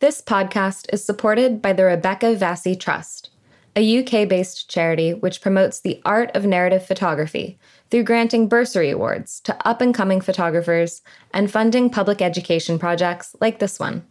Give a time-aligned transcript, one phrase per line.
[0.00, 3.30] This podcast is supported by the Rebecca Vassie Trust,
[3.74, 7.58] a UK based charity which promotes the art of narrative photography
[7.90, 11.02] through granting bursary awards to up and coming photographers
[11.34, 14.06] and funding public education projects like this one.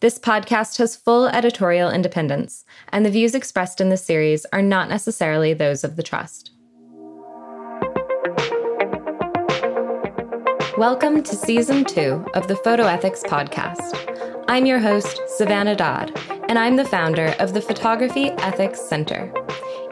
[0.00, 4.90] This podcast has full editorial independence, and the views expressed in this series are not
[4.90, 6.50] necessarily those of the Trust.
[10.76, 14.17] Welcome to Season 2 of the Photo Ethics Podcast.
[14.50, 16.18] I'm your host, Savannah Dodd,
[16.48, 19.30] and I'm the founder of the Photography Ethics Center.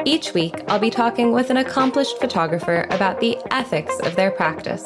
[0.07, 4.83] Each week, I'll be talking with an accomplished photographer about the ethics of their practice.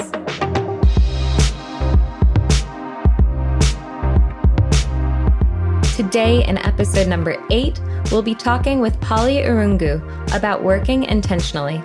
[5.94, 10.02] Today, in episode number eight, we'll be talking with Polly Irungu
[10.34, 11.80] about working intentionally.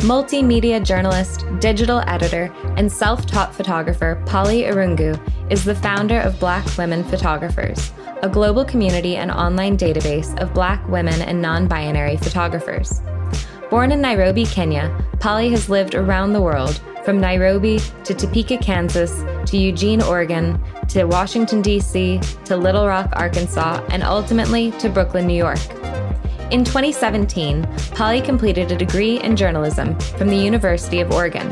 [0.00, 5.20] Multimedia journalist, digital editor, and self taught photographer Polly Irungu
[5.52, 7.92] is the founder of Black Women Photographers,
[8.22, 13.02] a global community and online database of Black women and non binary photographers.
[13.68, 14.90] Born in Nairobi, Kenya,
[15.20, 21.04] Polly has lived around the world, from Nairobi to Topeka, Kansas, to Eugene, Oregon, to
[21.04, 25.60] Washington, D.C., to Little Rock, Arkansas, and ultimately to Brooklyn, New York.
[26.50, 31.48] In 2017, Polly completed a degree in journalism from the University of Oregon.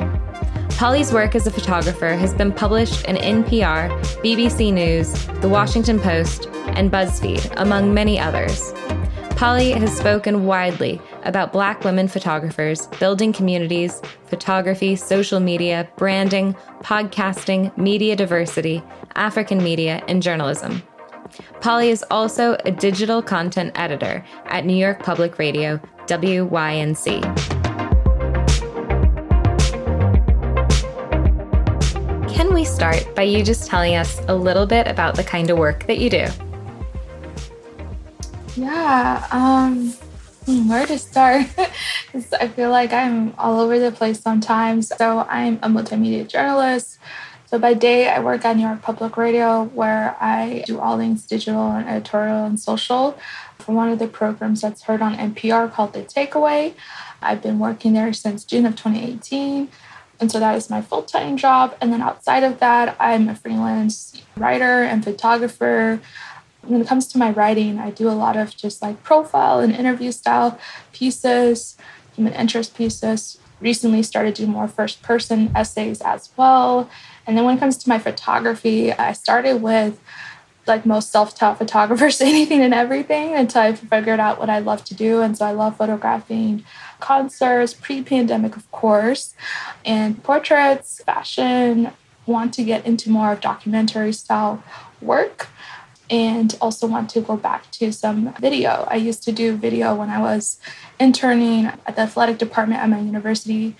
[0.71, 3.91] Polly's work as a photographer has been published in NPR,
[4.25, 8.73] BBC News, The Washington Post, and BuzzFeed, among many others.
[9.37, 17.77] Polly has spoken widely about Black women photographers, building communities, photography, social media, branding, podcasting,
[17.79, 18.83] media diversity,
[19.15, 20.83] African media, and journalism.
[21.61, 27.23] Polly is also a digital content editor at New York Public Radio, WNYC.
[32.33, 35.59] Can we start by you just telling us a little bit about the kind of
[35.59, 36.27] work that you do?
[38.57, 39.93] Yeah, um,
[40.47, 41.47] hmm, where to start?
[42.41, 44.89] I feel like I'm all over the place sometimes.
[44.97, 46.99] So, I'm a multimedia journalist.
[47.51, 51.27] So by day, I work at New York Public Radio, where I do all things
[51.27, 53.19] digital and editorial and social
[53.59, 56.75] for one of the programs that's heard on NPR called The Takeaway.
[57.23, 59.71] I've been working there since June of 2018.
[60.21, 61.75] And so that is my full time job.
[61.81, 66.03] And then outside of that, I'm a freelance writer and photographer.
[66.61, 69.75] When it comes to my writing, I do a lot of just like profile and
[69.75, 70.59] interview style
[70.93, 71.79] pieces,
[72.15, 73.39] human interest pieces.
[73.59, 76.91] Recently started doing more first person essays as well.
[77.29, 80.01] And then when it comes to my photography, I started with
[80.67, 84.95] like most self-taught photographers, anything and everything until I figured out what I love to
[84.95, 85.21] do.
[85.21, 86.65] And so I love photographing
[87.01, 89.35] concerts, pre-pandemic, of course,
[89.85, 91.93] and portraits, fashion,
[92.25, 94.63] want to get into more of documentary style
[95.01, 95.49] work
[96.11, 98.87] and also want to go back to some video.
[98.91, 100.59] I used to do video when I was
[100.99, 103.77] interning at the athletic department at my university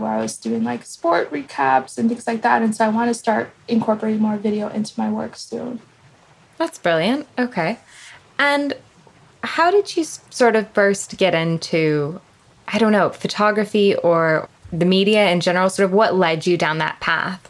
[0.00, 2.62] where I was doing like sport recaps and things like that.
[2.62, 5.80] And so I want to start incorporating more video into my work soon.
[6.58, 7.26] That's brilliant.
[7.38, 7.78] Okay.
[8.38, 8.74] And
[9.42, 12.20] how did you sort of first get into,
[12.68, 15.70] I don't know, photography or the media in general?
[15.70, 17.46] Sort of what led you down that path?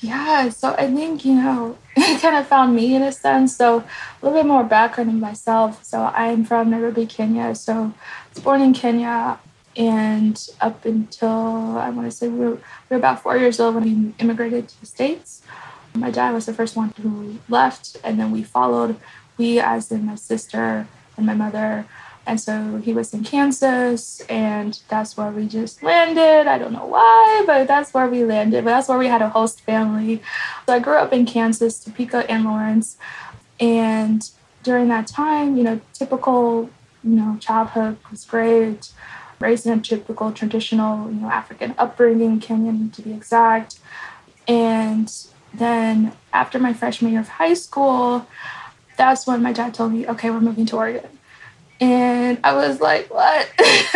[0.00, 3.56] Yeah, so I think, you know, it kind of found me in a sense.
[3.56, 3.84] So, a
[4.22, 5.82] little bit more background of myself.
[5.82, 7.56] So, I'm from Nairobi, Kenya.
[7.56, 7.92] So, I
[8.32, 9.40] was born in Kenya
[9.78, 13.76] and up until I want to say we were, we were about four years old
[13.76, 15.40] when we immigrated to the States.
[15.94, 18.96] My dad was the first one who left, and then we followed.
[19.36, 21.86] We, as in my sister and my mother,
[22.26, 26.48] and so he was in Kansas, and that's where we just landed.
[26.48, 28.64] I don't know why, but that's where we landed.
[28.64, 30.20] But that's where we had a host family.
[30.66, 32.98] So I grew up in Kansas, Topeka, and Lawrence.
[33.60, 34.28] And
[34.62, 36.68] during that time, you know, typical,
[37.02, 38.90] you know, childhood was great
[39.40, 43.78] raised in a typical traditional, you know, African upbringing, Kenyan to be exact.
[44.46, 45.12] And
[45.52, 48.26] then after my freshman year of high school,
[48.96, 51.18] that's when my dad told me, okay, we're moving to Oregon.
[51.80, 53.48] And I was like, what?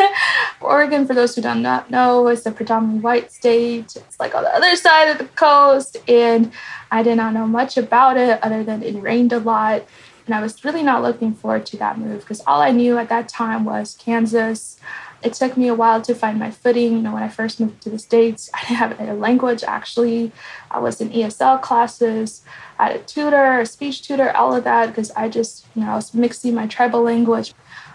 [0.60, 3.96] Oregon, for those who do not know, is a predominantly white state.
[3.96, 5.96] It's like on the other side of the coast.
[6.06, 6.52] And
[6.92, 9.84] I did not know much about it other than it rained a lot.
[10.26, 13.08] And I was really not looking forward to that move because all I knew at
[13.08, 14.78] that time was Kansas,
[15.22, 16.92] it took me a while to find my footing.
[16.92, 20.32] You know, when I first moved to the States, I didn't have a language actually.
[20.70, 22.42] I was in ESL classes,
[22.78, 25.92] I had a tutor, a speech tutor, all of that, because I just, you know,
[25.92, 27.54] I was mixing my tribal language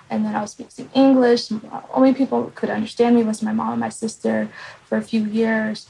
[0.10, 1.52] and then I was mixing English.
[1.94, 4.50] Only people who could understand me was my mom and my sister
[4.86, 5.88] for a few years.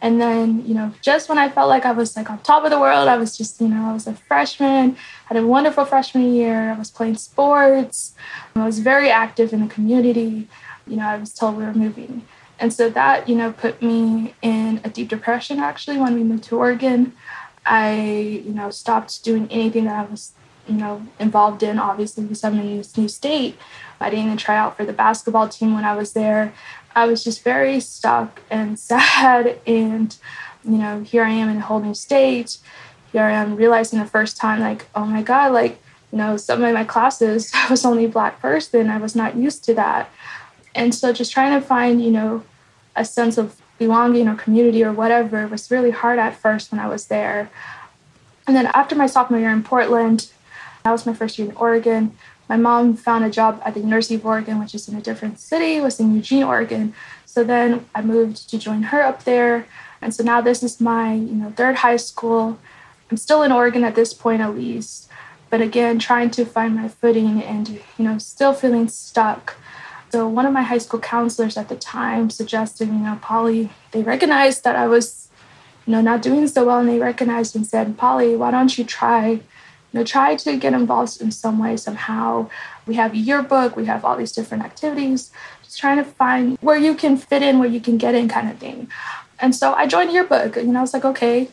[0.00, 2.70] And then, you know, just when I felt like I was like on top of
[2.70, 4.96] the world, I was just, you know, I was a freshman,
[5.26, 6.72] had a wonderful freshman year.
[6.72, 8.14] I was playing sports.
[8.56, 10.48] I was very active in the community.
[10.86, 12.26] You know, I was told we were moving.
[12.58, 16.44] And so that, you know, put me in a deep depression actually when we moved
[16.44, 17.12] to Oregon.
[17.66, 18.00] I,
[18.44, 20.32] you know, stopped doing anything that I was,
[20.68, 23.56] you know, involved in, obviously, because I'm in this new state.
[24.00, 26.52] I didn't even try out for the basketball team when I was there.
[26.94, 29.60] I was just very stuck and sad.
[29.66, 30.16] And,
[30.64, 32.58] you know, here I am in a whole new state.
[33.12, 35.80] Here I am realizing the first time, like, oh my God, like,
[36.12, 38.88] you know, some of my classes, I was only black person.
[38.88, 40.10] I was not used to that.
[40.74, 42.44] And so just trying to find, you know,
[42.96, 46.88] a sense of belonging or community or whatever was really hard at first when I
[46.88, 47.50] was there.
[48.46, 50.30] And then after my sophomore year in Portland,
[50.84, 52.16] that was my first year in Oregon.
[52.48, 55.38] My mom found a job at the University of Oregon, which is in a different
[55.38, 56.94] city, was in Eugene, Oregon.
[57.24, 59.66] So then I moved to join her up there.
[60.00, 62.58] And so now this is my, you know, third high school.
[63.10, 65.08] I'm still in Oregon at this point at least.
[65.48, 69.56] But again, trying to find my footing and, you know, still feeling stuck
[70.12, 74.02] so one of my high school counselors at the time suggested, you know, Polly, they
[74.02, 75.30] recognized that I was,
[75.86, 78.84] you know, not doing so well, and they recognized and said, Polly, why don't you
[78.84, 79.40] try, you
[79.94, 82.50] know, try to get involved in some way somehow.
[82.86, 85.30] We have a yearbook, we have all these different activities,
[85.62, 88.50] just trying to find where you can fit in, where you can get in, kind
[88.50, 88.88] of thing.
[89.40, 91.48] And so I joined yearbook, and I was like, okay, you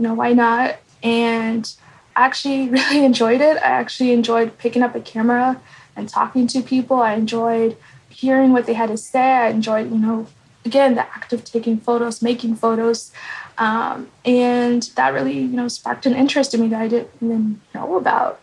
[0.00, 0.78] know, why not?
[1.04, 1.72] And
[2.16, 3.56] I actually really enjoyed it.
[3.58, 5.60] I actually enjoyed picking up a camera
[5.94, 7.00] and talking to people.
[7.00, 7.76] I enjoyed
[8.10, 9.20] hearing what they had to say.
[9.20, 10.26] I enjoyed, you know,
[10.64, 13.12] again, the act of taking photos, making photos.
[13.58, 17.60] Um, and that really, you know, sparked an interest in me that I didn't even
[17.74, 18.40] know about.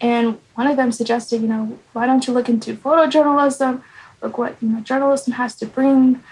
[0.00, 3.82] And one of them suggested, you know, why don't you look into photojournalism?
[4.20, 6.22] Look what, you know, journalism has to bring.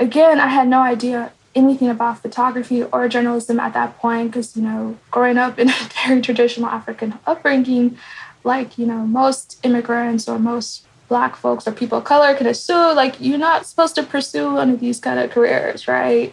[0.00, 4.62] Again, I had no idea anything about photography or journalism at that point because, you
[4.62, 7.98] know, growing up in a very traditional African upbringing,
[8.42, 12.96] like, you know, most immigrants or most black folks or people of color can assume
[12.96, 16.32] like you're not supposed to pursue one of these kind of careers, right?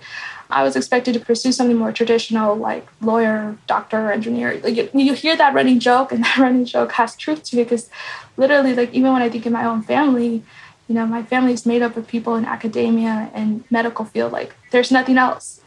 [0.51, 4.59] I was expected to pursue something more traditional, like lawyer, doctor, engineer.
[4.61, 7.65] Like you, you hear that running joke, and that running joke has truth to it
[7.65, 7.89] because
[8.37, 10.43] literally, like even when I think of my own family,
[10.87, 14.31] you know, my family is made up of people in academia and medical field.
[14.33, 15.61] Like there's nothing else.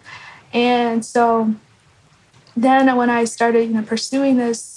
[0.53, 1.55] And so
[2.57, 4.74] then when I started, you know, pursuing this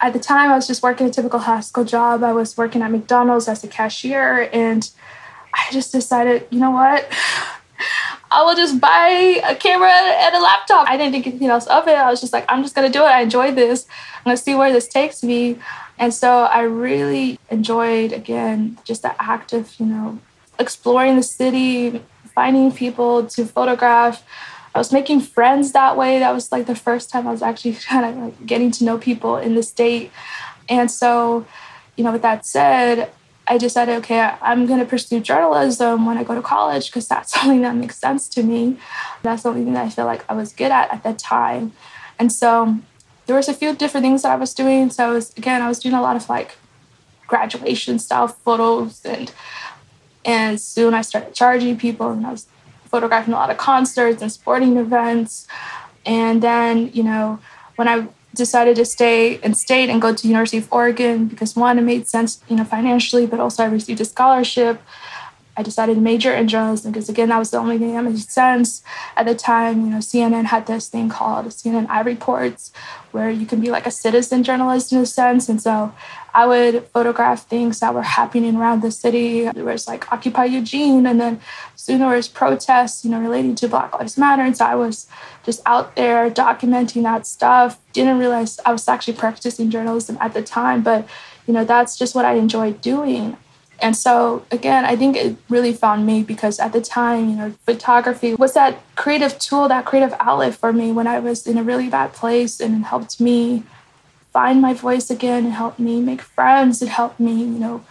[0.00, 2.22] at the time, I was just working a typical high school job.
[2.22, 4.88] I was working at McDonald's as a cashier, and
[5.54, 7.10] I just decided, you know what?
[8.30, 10.86] I will just buy a camera and a laptop.
[10.86, 11.96] I didn't think anything else of it.
[11.96, 13.06] I was just like, I'm just gonna do it.
[13.06, 13.86] I enjoy this.
[14.18, 15.58] I'm gonna see where this takes me.
[15.98, 20.18] And so I really enjoyed again just the act of, you know,
[20.58, 22.02] exploring the city,
[22.34, 24.22] finding people to photograph,
[24.78, 26.20] I was making friends that way.
[26.20, 28.96] That was like the first time I was actually kind of like getting to know
[28.96, 30.12] people in the state.
[30.68, 31.44] And so,
[31.96, 33.10] you know, with that said,
[33.48, 37.32] I decided, okay, I'm going to pursue journalism when I go to college because that's
[37.34, 38.78] something that makes sense to me.
[39.24, 41.72] That's something that I feel like I was good at at that time.
[42.16, 42.78] And so
[43.26, 44.90] there was a few different things that I was doing.
[44.90, 46.56] So I was, again, I was doing a lot of like
[47.26, 49.32] graduation style photos and
[50.24, 52.46] and soon I started charging people and I was
[52.88, 55.46] photographing a lot of concerts and sporting events.
[56.04, 57.38] And then, you know,
[57.76, 61.78] when I decided to stay in state and go to University of Oregon because one,
[61.78, 64.80] it made sense, you know, financially, but also I received a scholarship.
[65.58, 68.16] I decided to major in journalism because again, that was the only thing that made
[68.16, 68.80] sense
[69.16, 69.84] at the time.
[69.84, 72.70] You know, CNN had this thing called CNN iReports,
[73.10, 75.48] where you can be like a citizen journalist in a sense.
[75.48, 75.92] And so
[76.32, 79.50] I would photograph things that were happening around the city.
[79.50, 81.40] There was like Occupy Eugene, and then
[81.74, 84.42] soon there was protests, you know, relating to Black Lives Matter.
[84.42, 85.08] And so I was
[85.44, 87.80] just out there documenting that stuff.
[87.92, 91.08] Didn't realize I was actually practicing journalism at the time, but
[91.48, 93.36] you know, that's just what I enjoyed doing.
[93.80, 97.50] And so again, I think it really found me because at the time, you know,
[97.64, 101.62] photography was that creative tool, that creative outlet for me when I was in a
[101.62, 103.62] really bad place and it helped me
[104.32, 105.46] find my voice again.
[105.46, 106.82] It helped me make friends.
[106.82, 107.84] It helped me, you know,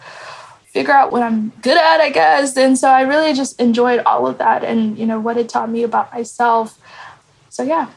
[0.66, 2.56] figure out what I'm good at, I guess.
[2.56, 5.70] And so I really just enjoyed all of that and, you know, what it taught
[5.70, 6.78] me about myself.
[7.48, 7.88] So, yeah.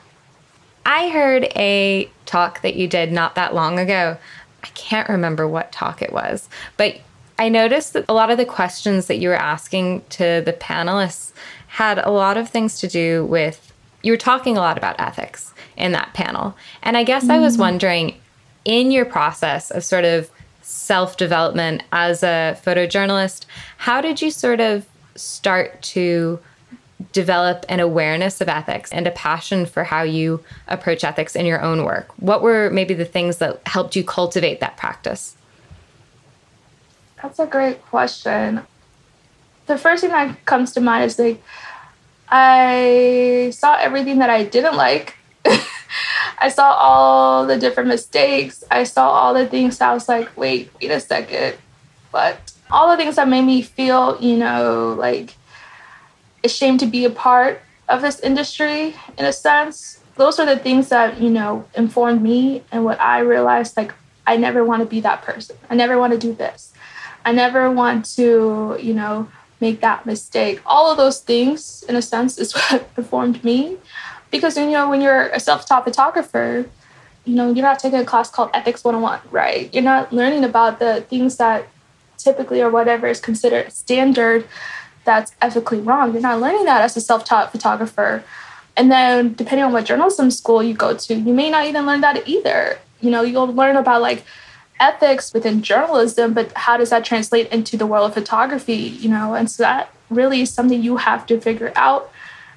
[0.86, 4.18] I heard a talk that you did not that long ago.
[4.64, 7.00] I can't remember what talk it was, but
[7.42, 11.32] I noticed that a lot of the questions that you were asking to the panelists
[11.70, 15.52] had a lot of things to do with you were talking a lot about ethics
[15.76, 16.56] in that panel.
[16.84, 17.32] And I guess mm.
[17.32, 17.62] I was mm.
[17.62, 18.16] wondering
[18.64, 20.30] in your process of sort of
[20.62, 26.40] self development as a photojournalist, how did you sort of start to
[27.12, 31.64] develop an awareness of ethics and a passion for how you approach ethics in your
[31.64, 32.08] own work?
[32.20, 35.36] What were maybe the things that helped you cultivate that practice?
[37.22, 38.62] That's a great question.
[39.68, 41.42] The first thing that comes to mind is like,
[42.30, 45.16] I saw everything that I didn't like.
[46.40, 48.64] I saw all the different mistakes.
[48.72, 51.58] I saw all the things that I was like, wait, wait a second.
[52.12, 55.36] But all the things that made me feel, you know, like
[56.44, 60.00] ashamed to be a part of this industry in a sense.
[60.16, 63.94] Those are the things that, you know, informed me and what I realized like
[64.26, 65.58] I never want to be that person.
[65.70, 66.71] I never want to do this.
[67.26, 70.62] I never want to, you know, make that mistake.
[70.66, 73.78] All of those things, in a sense, is what informed me.
[74.32, 76.66] Because, you know, when you're a self taught photographer,
[77.26, 79.72] you know, you're not taking a class called Ethics 101, right?
[79.74, 81.68] You're not learning about the things that
[82.18, 84.48] typically or whatever is considered standard
[85.04, 86.14] that's ethically wrong.
[86.14, 88.24] You're not learning that as a self taught photographer.
[88.78, 92.02] And then, depending on what journalism school you go to, you may not even learn
[92.02, 92.80] that either.
[93.02, 94.24] You know, you'll learn about like
[94.82, 98.74] ethics within journalism, but how does that translate into the world of photography?
[98.74, 102.12] You know, and so that really is something you have to figure out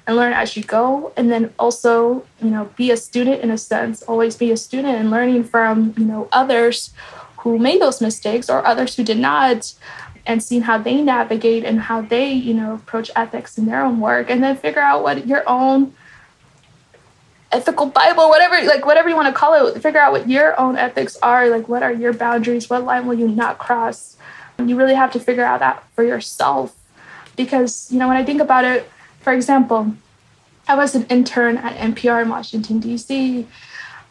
[0.07, 1.13] and learn as you go.
[1.15, 4.97] And then also, you know, be a student in a sense, always be a student
[4.97, 6.91] and learning from, you know, others
[7.37, 9.73] who made those mistakes or others who did not
[10.25, 13.99] and seeing how they navigate and how they you know approach ethics in their own
[13.99, 15.93] work and then figure out what your own
[17.55, 20.77] ethical bible whatever like whatever you want to call it figure out what your own
[20.77, 24.17] ethics are like what are your boundaries what line will you not cross
[24.59, 26.75] you really have to figure out that for yourself
[27.35, 28.89] because you know when i think about it
[29.21, 29.93] for example
[30.67, 33.47] i was an intern at npr in washington d.c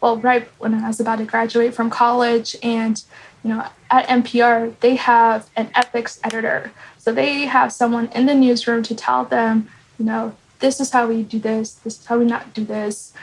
[0.05, 2.55] well, right when I was about to graduate from college.
[2.61, 3.03] And,
[3.43, 6.71] you know, at NPR, they have an ethics editor.
[6.99, 11.07] So they have someone in the newsroom to tell them, you know, this is how
[11.07, 13.13] we do this, this is how we not do this.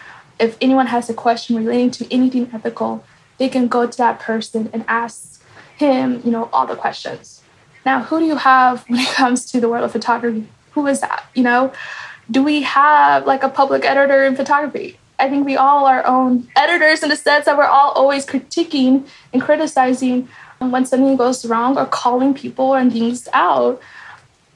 [0.43, 3.05] If anyone has a question relating to anything ethical,
[3.39, 5.41] they can go to that person and ask
[5.77, 7.43] him, you know, all the questions.
[7.87, 10.49] Now, who do you have when it comes to the world of photography?
[10.73, 11.25] Who is that?
[11.35, 11.73] You know,
[12.29, 14.99] do we have like a public editor in photography?
[15.19, 18.27] I think we all are our own editors in the sense that we're all always
[18.27, 23.81] critiquing and criticizing when something goes wrong or calling people and things out.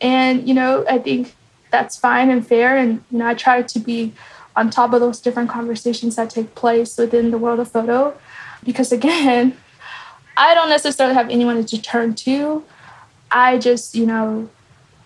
[0.00, 1.34] And, you know, I think
[1.70, 2.76] that's fine and fair.
[2.76, 4.12] And, you know, I try to be
[4.56, 8.16] on top of those different conversations that take place within the world of photo.
[8.64, 9.56] Because again,
[10.36, 12.64] I don't necessarily have anyone to turn to.
[13.30, 14.48] I just, you know,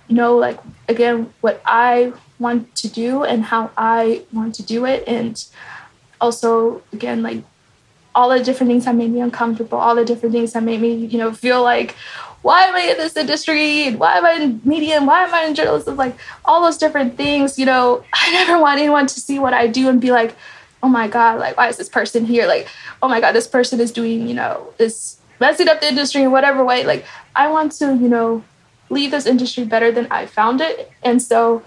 [0.08, 5.04] know like again what I want to do and how I want to do it.
[5.06, 5.44] And
[6.20, 7.44] also, again, like
[8.14, 10.94] all the different things that made me uncomfortable, all the different things that made me,
[10.94, 11.94] you know, feel like,
[12.42, 13.86] why am I in this industry?
[13.86, 14.96] And why am I in media?
[14.96, 15.96] And why am I in journalism?
[15.96, 19.66] Like all those different things, you know, I never want anyone to see what I
[19.66, 20.34] do and be like,
[20.82, 22.46] oh my God, like, why is this person here?
[22.46, 22.68] Like,
[23.02, 26.30] oh my God, this person is doing, you know, is messing up the industry in
[26.30, 26.84] whatever way.
[26.84, 27.04] Like,
[27.36, 28.42] I want to, you know,
[28.88, 30.90] leave this industry better than I found it.
[31.02, 31.62] And so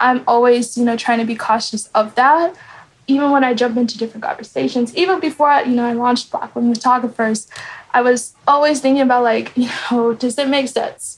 [0.00, 2.54] I'm always, you know, trying to be cautious of that.
[3.08, 6.54] Even when I jump into different conversations, even before I, you know, I launched Black
[6.56, 7.46] Women Photographers,
[7.96, 11.16] I was always thinking about like, you know, does it make sense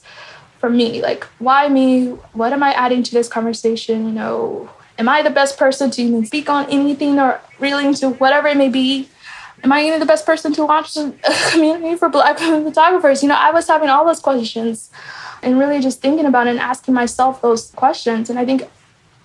[0.59, 1.01] for me?
[1.01, 2.11] Like, why me?
[2.31, 4.05] What am I adding to this conversation?
[4.05, 8.11] You know, am I the best person to even speak on anything or relating to
[8.11, 9.09] whatever it may be?
[9.61, 11.13] Am I even the best person to launch a
[11.51, 13.21] community for Black photographers?
[13.23, 14.89] You know, I was having all those questions
[15.43, 18.29] and really just thinking about it and asking myself those questions.
[18.29, 18.63] And I think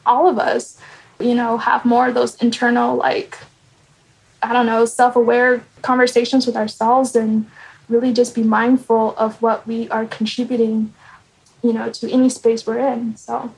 [0.04, 0.76] all of us,
[1.20, 3.38] you know, have more of those internal, like,
[4.44, 7.50] I don't know, self aware conversations with ourselves and
[7.88, 10.92] really just be mindful of what we are contributing,
[11.62, 13.16] you know, to any space we're in.
[13.16, 13.52] So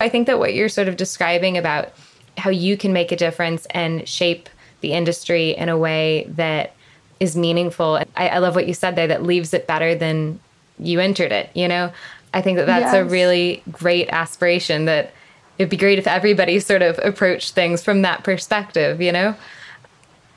[0.00, 1.92] I think that what you're sort of describing about
[2.36, 4.48] how you can make a difference and shape
[4.80, 6.74] the industry in a way that
[7.18, 8.00] is meaningful.
[8.16, 10.38] I, I love what you said there that leaves it better than
[10.78, 11.92] you entered it, you know?
[12.34, 12.94] I think that that's yes.
[12.94, 15.12] a really great aspiration that
[15.56, 19.34] it'd be great if everybody sort of approached things from that perspective, you know?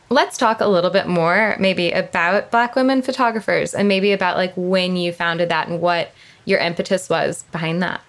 [0.10, 4.54] Let's talk a little bit more maybe about Black women photographers and maybe about like
[4.56, 6.12] when you founded that and what
[6.46, 8.02] your impetus was behind that.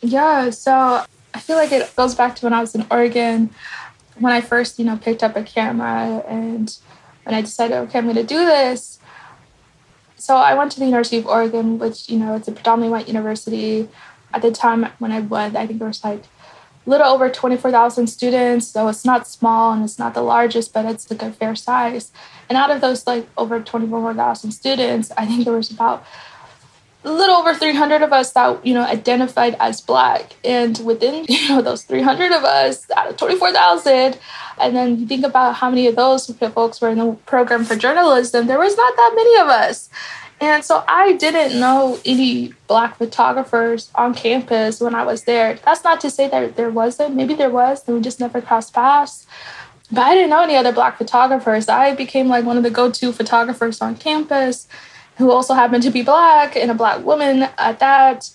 [0.00, 3.50] Yeah, so I feel like it goes back to when I was in Oregon,
[4.18, 6.76] when I first, you know, picked up a camera and
[7.24, 9.00] when I decided, okay, I'm going to do this
[10.20, 13.08] so I went to the University of Oregon, which, you know, it's a predominantly white
[13.08, 13.88] university.
[14.34, 16.24] At the time when I went, I think there was like
[16.90, 18.66] little over 24,000 students.
[18.66, 22.10] So it's not small and it's not the largest, but it's like a fair size.
[22.48, 26.04] And out of those like over 24,000 students, I think there was about
[27.04, 31.48] a little over 300 of us that you know identified as black and within you
[31.48, 34.18] know those 300 of us out of 24000
[34.58, 37.74] and then you think about how many of those folks were in the program for
[37.74, 39.88] journalism there was not that many of us
[40.40, 45.58] and so i didn't know any black photographers on campus when i was there.
[45.64, 47.14] That's not to say that there wasn't.
[47.14, 49.26] Maybe there was and we just never crossed paths.
[49.92, 51.68] But i didn't know any other black photographers.
[51.68, 54.68] I became like one of the go-to photographers on campus
[55.18, 58.30] who also happened to be black and a black woman at that.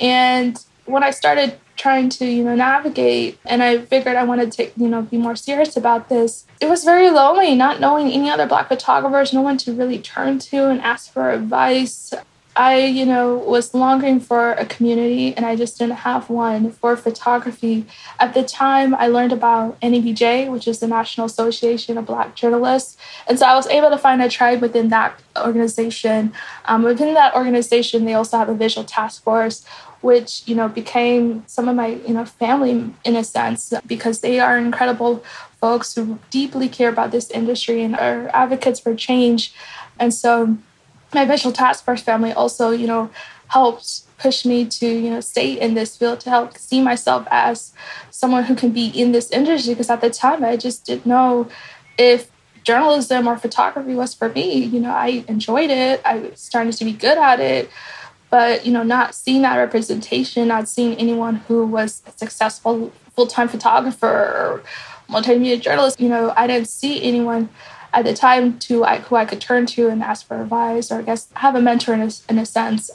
[0.00, 4.70] And when I started trying to, you know, navigate and I figured I wanted to,
[4.76, 8.46] you know, be more serious about this, it was very lonely not knowing any other
[8.46, 12.14] black photographers, no one to really turn to and ask for advice.
[12.56, 16.96] I, you know, was longing for a community and I just didn't have one for
[16.96, 17.84] photography.
[18.20, 22.96] At the time, I learned about NABJ, which is the National Association of Black Journalists.
[23.26, 26.32] And so I was able to find a tribe within that organization.
[26.66, 29.64] Um, within that organization, they also have a visual task force,
[30.04, 34.38] which, you know, became some of my, you know, family in a sense, because they
[34.38, 35.24] are incredible
[35.60, 39.54] folks who deeply care about this industry and are advocates for change.
[39.98, 40.58] And so
[41.14, 43.10] my visual task force family also, you know,
[43.48, 47.72] helped push me to, you know, stay in this field to help see myself as
[48.10, 49.72] someone who can be in this industry.
[49.74, 51.48] Because at the time, I just didn't know
[51.96, 52.30] if
[52.62, 54.64] journalism or photography was for me.
[54.64, 56.02] You know, I enjoyed it.
[56.04, 57.70] I was starting to be good at it.
[58.34, 63.46] But, you know, not seeing that representation, not seeing anyone who was a successful full-time
[63.46, 64.62] photographer or
[65.08, 67.48] multimedia journalist, you know, I didn't see anyone
[67.92, 71.02] at the time to who I could turn to and ask for advice or I
[71.02, 72.90] guess have a mentor in a, in a sense.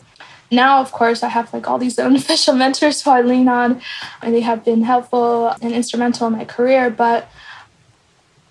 [0.51, 3.81] Now, of course, I have like all these unofficial mentors who I lean on,
[4.21, 6.89] and they have been helpful and instrumental in my career.
[6.89, 7.29] But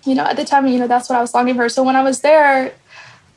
[0.05, 1.69] you know, at the time, you know, that's what I was longing for.
[1.69, 2.73] So when I was there,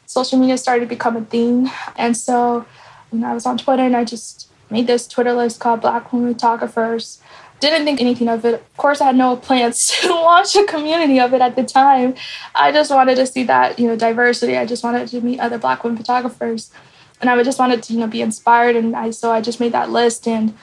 [0.07, 2.65] social media started to become a thing, and so
[3.13, 6.35] when I was on Twitter, and I just made this Twitter list called Black Women
[6.35, 7.21] Photographers
[7.63, 8.55] didn't think anything of it.
[8.55, 12.15] Of course, I had no plans to launch a community of it at the time.
[12.55, 14.59] I just wanted to see that, you know, diversity.
[14.59, 16.71] I just wanted to meet other Black women photographers.
[17.21, 18.75] And I just wanted to, you know, be inspired.
[18.75, 20.59] And I, so I just made that list and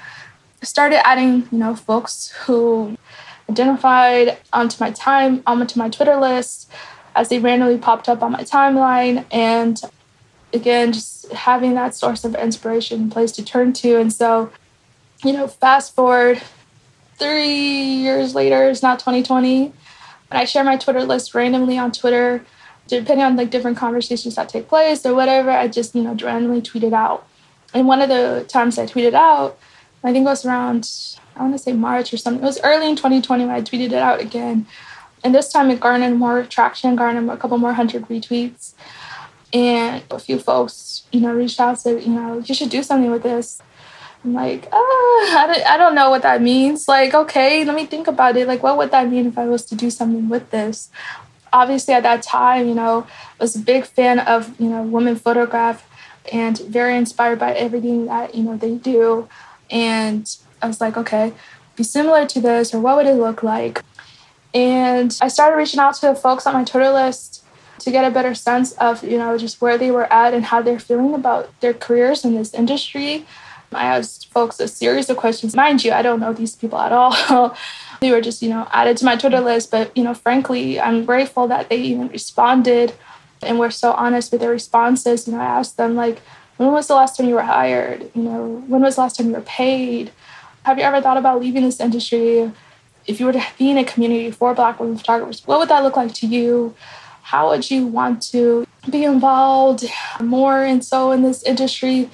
[0.62, 2.98] started adding, you know, folks who
[3.50, 6.70] identified onto my time, onto my Twitter list
[7.16, 9.26] as they randomly popped up on my timeline.
[9.32, 9.82] And
[10.54, 14.00] again, just having that source of inspiration, place to turn to.
[14.00, 14.52] And so,
[15.24, 16.42] you know, fast forward
[17.18, 19.66] three years later, it's not 2020.
[19.66, 19.74] And
[20.40, 22.46] I share my Twitter list randomly on Twitter,
[22.88, 25.52] depending on like different conversations that take place or whatever.
[25.52, 27.28] I just, you know, randomly tweet it out.
[27.74, 29.60] And one of the times I tweeted out,
[30.04, 30.90] I think it was around,
[31.36, 32.42] I want to say March or something.
[32.42, 34.66] It was early in 2020 when I tweeted it out again.
[35.24, 38.74] And this time it garnered more traction, garnered a couple more hundred retweets.
[39.52, 43.10] And a few folks, you know, reached out said, you know, you should do something
[43.10, 43.62] with this.
[44.24, 46.88] I'm like, ah, I don't, I don't know what that means.
[46.88, 48.48] Like, okay, let me think about it.
[48.48, 50.90] Like, what would that mean if I was to do something with this?
[51.52, 53.08] Obviously, at that time, you know,
[53.40, 55.88] was a big fan of, you know, women photograph
[56.32, 59.28] and very inspired by everything that, you know, they do.
[59.72, 60.30] And
[60.62, 61.34] I was like, okay,
[61.76, 63.84] be similar to this, or what would it look like?
[64.54, 67.39] And I started reaching out to the folks on my Twitter list
[67.80, 70.62] to get a better sense of, you know, just where they were at and how
[70.62, 73.26] they're feeling about their careers in this industry
[73.72, 75.56] I asked folks a series of questions.
[75.56, 77.56] Mind you, I don't know these people at all.
[78.02, 79.72] they were just, you know, added to my Twitter list.
[79.72, 82.94] But, you know, frankly, I'm grateful that they even responded
[83.42, 85.28] and were so honest with their responses.
[85.28, 86.20] You know, I asked them, like,
[86.58, 88.10] when was the last time you were hired?
[88.16, 90.12] You know, when was the last time you were paid?
[90.64, 92.52] Have you ever thought about leaving this industry?
[93.06, 95.84] If you were to be in a community for Black women photographers, what would that
[95.84, 96.76] look like to you?
[97.30, 99.86] How would you want to be involved
[100.20, 102.10] more and so in this industry?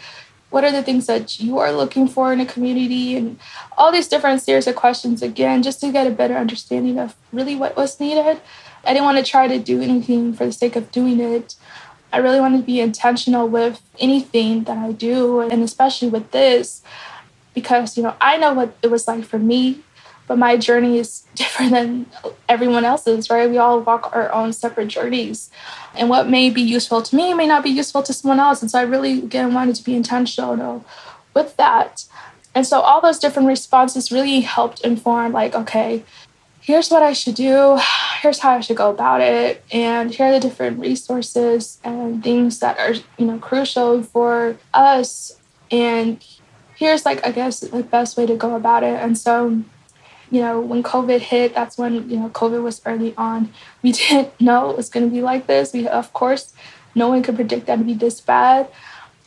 [0.56, 3.18] what are the things that you are looking for in a community?
[3.18, 3.38] And
[3.78, 7.58] all these different series of questions again just to get a better understanding of really
[7.58, 8.40] what was needed.
[8.86, 11.56] I didn't want to try to do anything for the sake of doing it.
[12.14, 16.82] I really wanted to be intentional with anything that i do and especially with this
[17.54, 19.82] because you know i know what it was like for me
[20.28, 22.06] but my journey is different than
[22.50, 23.50] everyone else's, right?
[23.50, 25.50] We all walk our own separate journeys.
[25.96, 28.62] And what may be useful to me may not be useful to someone else.
[28.62, 30.84] And so I really, again, wanted to be intentional
[31.34, 32.06] with that.
[32.54, 36.04] And so all those different responses really helped inform, like, okay,
[36.62, 37.80] here's what I should do,
[38.22, 42.60] here's how I should go about it, and here are the different resources and things
[42.60, 45.38] that are, you know, crucial for us.
[45.70, 46.26] And
[46.76, 49.00] here's like, I guess, the best way to go about it.
[49.00, 49.64] And so
[50.36, 53.54] you know, when COVID hit, that's when, you know, COVID was early on.
[53.82, 55.72] We didn't know it was going to be like this.
[55.72, 56.54] We, of course,
[56.94, 58.68] no one could predict that to be this bad.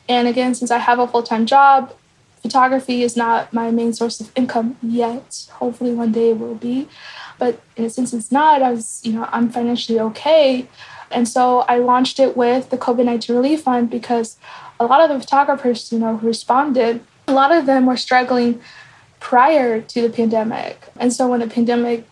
[0.07, 1.95] And again, since I have a full time job,
[2.43, 5.49] photography is not my main source of income yet.
[5.53, 6.89] Hopefully, one day it will be.
[7.39, 8.61] But sense, it's not.
[8.61, 10.69] I was, you know, I'm financially okay.
[11.11, 14.37] And so I launched it with the COVID 19 Relief Fund because
[14.79, 18.61] a lot of the photographers, you know, who responded, a lot of them were struggling
[19.21, 20.81] prior to the pandemic.
[20.99, 22.07] And so when the pandemic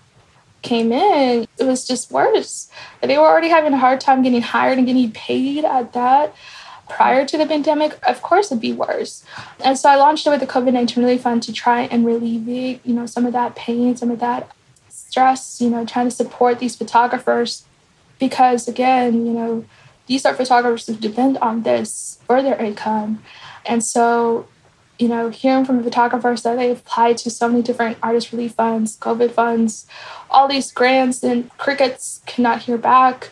[0.63, 2.69] came in, it was just worse.
[3.01, 6.35] They were already having a hard time getting hired and getting paid at that
[6.89, 9.25] prior to the pandemic, of course it'd be worse.
[9.65, 12.85] And so I launched it with the COVID 19 Relief Fund to try and alleviate,
[12.87, 14.51] you know, some of that pain, some of that
[14.89, 17.65] stress, you know, trying to support these photographers
[18.19, 19.65] because again, you know,
[20.07, 23.23] these are photographers who depend on this for their income.
[23.65, 24.47] And so,
[24.99, 28.97] you know, hearing from photographers that they applied to so many different artist relief funds,
[28.99, 29.87] COVID funds,
[30.31, 33.31] all these grants, and crickets cannot hear back.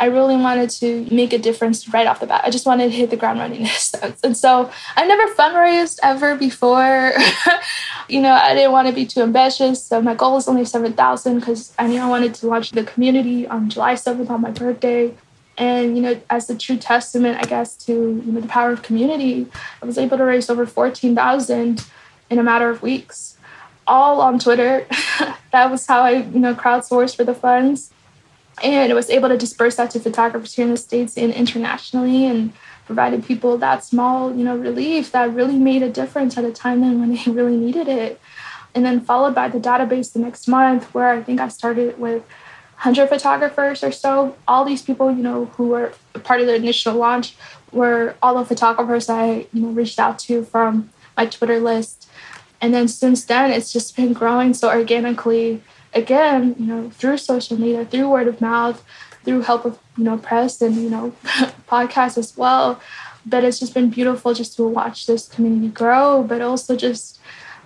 [0.00, 2.42] I really wanted to make a difference right off the bat.
[2.44, 4.20] I just wanted to hit the ground running in a sense.
[4.22, 7.12] And so I never fundraised ever before.
[8.08, 9.82] you know, I didn't want to be too ambitious.
[9.82, 13.46] So my goal was only 7,000 because I knew I wanted to launch the community
[13.48, 15.12] on July 7th on my birthday.
[15.58, 18.82] And, you know, as a true testament, I guess, to you know, the power of
[18.82, 19.46] community,
[19.82, 21.84] I was able to raise over 14,000
[22.30, 23.36] in a matter of weeks,
[23.86, 24.86] all on Twitter.
[25.52, 27.92] that was how I, you know, crowdsourced for the funds
[28.62, 32.26] and it was able to disperse that to photographers here in the states and internationally
[32.26, 32.52] and
[32.86, 36.80] provided people that small you know relief that really made a difference at a time
[36.80, 38.20] when they really needed it
[38.74, 42.22] and then followed by the database the next month where i think i started with
[42.78, 44.36] 100 photographers or so.
[44.46, 47.36] All these people you know who were part of the initial launch
[47.72, 52.08] were all the photographers i you know reached out to from my twitter list.
[52.60, 54.54] And then since then it's just been growing.
[54.54, 55.62] So organically
[55.94, 58.84] again, you know, through social media, through word of mouth,
[59.24, 61.12] through help of, you know, press and, you know,
[61.68, 62.80] podcasts as well.
[63.26, 67.20] But it's just been beautiful just to watch this community grow, but also just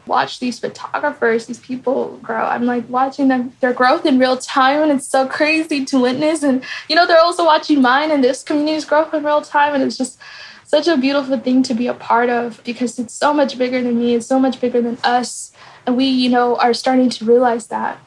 [0.06, 2.44] watch these photographers, these people grow.
[2.44, 6.42] I'm like watching them their growth in real time and it's so crazy to witness.
[6.42, 9.74] And you know, they're also watching mine and this community's growth in real time.
[9.74, 10.18] And it's just
[10.64, 13.98] such a beautiful thing to be a part of because it's so much bigger than
[13.98, 15.52] me, it's so much bigger than us.
[15.86, 17.98] And we, you know, are starting to realize that.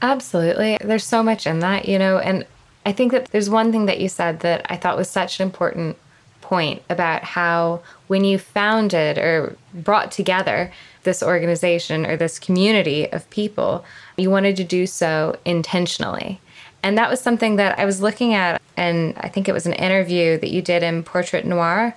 [0.00, 0.78] Absolutely.
[0.82, 2.44] There's so much in that, you know, and
[2.84, 5.46] I think that there's one thing that you said that I thought was such an
[5.46, 5.96] important
[6.42, 10.70] point about how when you founded or brought together
[11.04, 13.84] this organization or this community of people,
[14.16, 16.40] you wanted to do so intentionally.
[16.82, 19.72] And that was something that I was looking at, and I think it was an
[19.72, 21.94] interview that you did in Portrait Noir,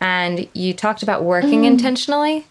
[0.00, 1.66] and you talked about working mm.
[1.66, 2.46] intentionally.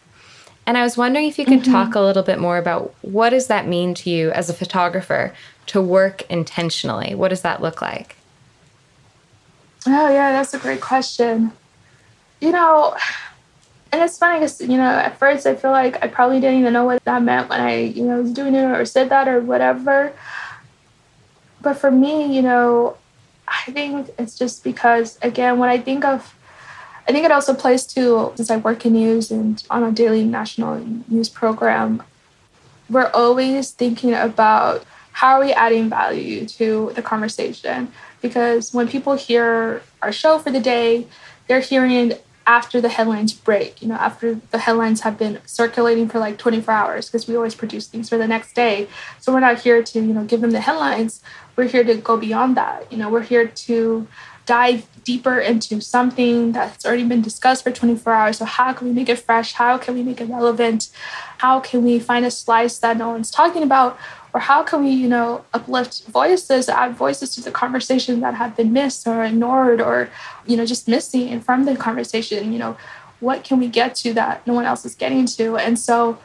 [0.66, 1.72] And I was wondering if you could mm-hmm.
[1.72, 5.34] talk a little bit more about what does that mean to you as a photographer
[5.68, 7.14] to work intentionally?
[7.16, 8.16] What does that look like?
[9.86, 11.52] Oh yeah, that's a great question.
[12.39, 12.96] You know,
[13.91, 16.74] and it's funny because you know at first I feel like I probably didn't even
[16.74, 19.41] know what that meant when I you know was doing it or said that or
[19.41, 20.13] whatever.
[21.62, 22.98] But for me, you know,
[23.48, 26.36] I think it's just because again when I think of
[27.08, 30.24] I think it also plays to since I work in news and on a daily
[30.24, 32.02] national news program,
[32.89, 37.91] we're always thinking about how are we adding value to the conversation?
[38.21, 41.08] Because when people hear our show for the day,
[41.47, 46.10] they're hearing it after the headlines break, you know, after the headlines have been circulating
[46.10, 48.88] for like 24 hours, because we always produce things for the next day.
[49.19, 51.21] So we're not here to, you know, give them the headlines.
[51.56, 52.91] We're here to go beyond that.
[52.91, 54.08] You know, we're here to
[54.45, 58.38] dive deeper into something that's already been discussed for 24 hours.
[58.39, 59.54] So, how can we make it fresh?
[59.54, 60.89] How can we make it relevant?
[61.38, 63.97] How can we find a slice that no one's talking about?
[64.34, 68.56] Or how can we, you know, uplift voices, add voices to the conversation that have
[68.56, 70.10] been missed or ignored or,
[70.48, 72.52] you know, just missing from the conversation?
[72.52, 72.78] You know,
[73.19, 75.58] what can we get to that no one else is getting to?
[75.58, 76.17] And so,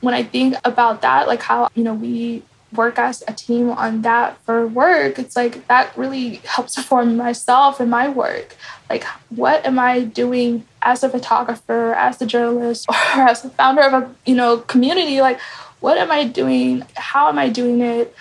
[0.00, 4.02] when I think about that, like how, you know, we work as a team on
[4.02, 8.56] that for work, it's like that really helps form myself and my work.
[8.88, 13.82] Like, what am I doing as a photographer, as a journalist, or as a founder
[13.82, 15.20] of a you know community?
[15.20, 15.40] Like,
[15.80, 16.84] what am I doing?
[16.94, 18.14] How am I doing it?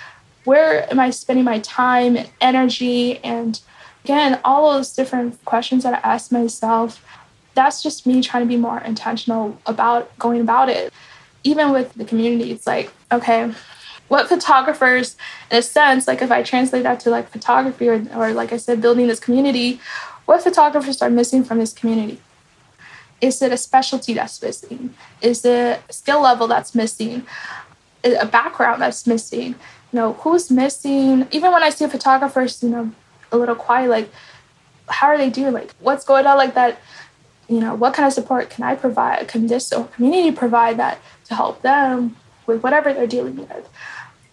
[0.46, 3.20] Where am I spending my time and energy?
[3.20, 3.60] And
[4.04, 7.06] again, all those different questions that I ask myself.
[7.54, 10.94] That's just me trying to be more intentional about going about it.
[11.44, 13.52] Even with the community, it's like, okay,
[14.10, 15.16] what photographers
[15.50, 18.58] in a sense like if i translate that to like photography or, or like i
[18.58, 19.80] said building this community
[20.26, 22.20] what photographers are missing from this community
[23.22, 27.26] is it a specialty that's missing is it skill level that's missing
[28.04, 29.56] a background that's missing you
[29.94, 32.92] know who's missing even when i see photographers you know
[33.32, 34.10] a little quiet like
[34.90, 35.54] how are they doing?
[35.54, 36.38] Like, what's going on?
[36.38, 36.80] Like that,
[37.48, 39.28] you know, what kind of support can I provide?
[39.28, 43.70] Can this community provide that to help them with whatever they're dealing with?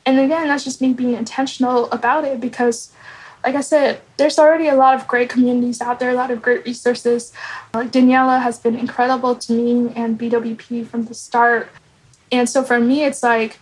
[0.05, 2.93] And again, that's just me being intentional about it because,
[3.47, 6.43] like I said, there's already a lot of great communities out there, a lot of
[6.43, 7.33] great resources.
[7.75, 11.69] Like Daniella has been incredible to me and BWP from the start.
[12.33, 13.61] And so for me, it's like,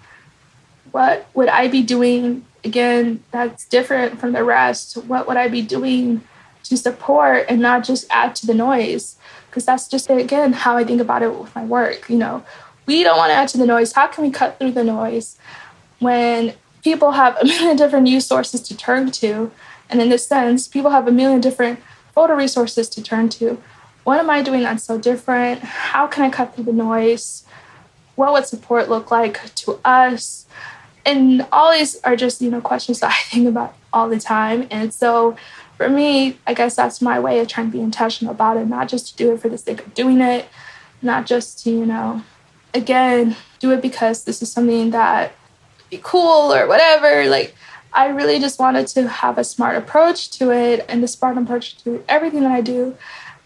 [0.92, 4.96] what would I be doing again that's different from the rest?
[5.04, 6.22] What would I be doing
[6.62, 9.16] to support and not just add to the noise?
[9.50, 12.08] Because that's just, again, how I think about it with my work.
[12.08, 12.42] You know,
[12.86, 13.92] we don't want to add to the noise.
[13.92, 15.36] How can we cut through the noise
[15.98, 19.52] when people have a million different news sources to turn to?
[19.90, 21.80] And in this sense, people have a million different
[22.14, 23.60] photo resources to turn to.
[24.04, 25.60] What am I doing that's so different?
[25.62, 27.44] How can I cut through the noise?
[28.14, 30.46] What would support look like to us?
[31.06, 34.66] And all these are just, you know, questions that I think about all the time.
[34.70, 35.36] And so
[35.76, 38.88] for me, I guess that's my way of trying to be intentional about it, not
[38.88, 40.46] just to do it for the sake of doing it,
[41.02, 42.22] not just to, you know,
[42.72, 45.32] again, do it because this is something that
[45.90, 47.28] be cool or whatever.
[47.28, 47.54] Like,
[47.94, 51.76] I really just wanted to have a smart approach to it and the smart approach
[51.84, 52.96] to everything that I do.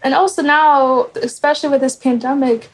[0.01, 2.69] And also now, especially with this pandemic,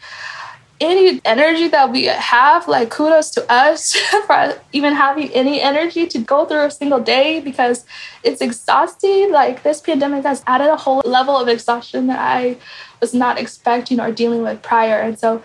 [0.79, 3.93] any energy that we have, like kudos to us
[4.27, 7.85] for even having any energy to go through a single day because
[8.23, 9.31] it's exhausting.
[9.31, 12.57] Like this pandemic has added a whole level of exhaustion that I
[13.01, 14.99] was not expecting or dealing with prior.
[14.99, 15.41] And so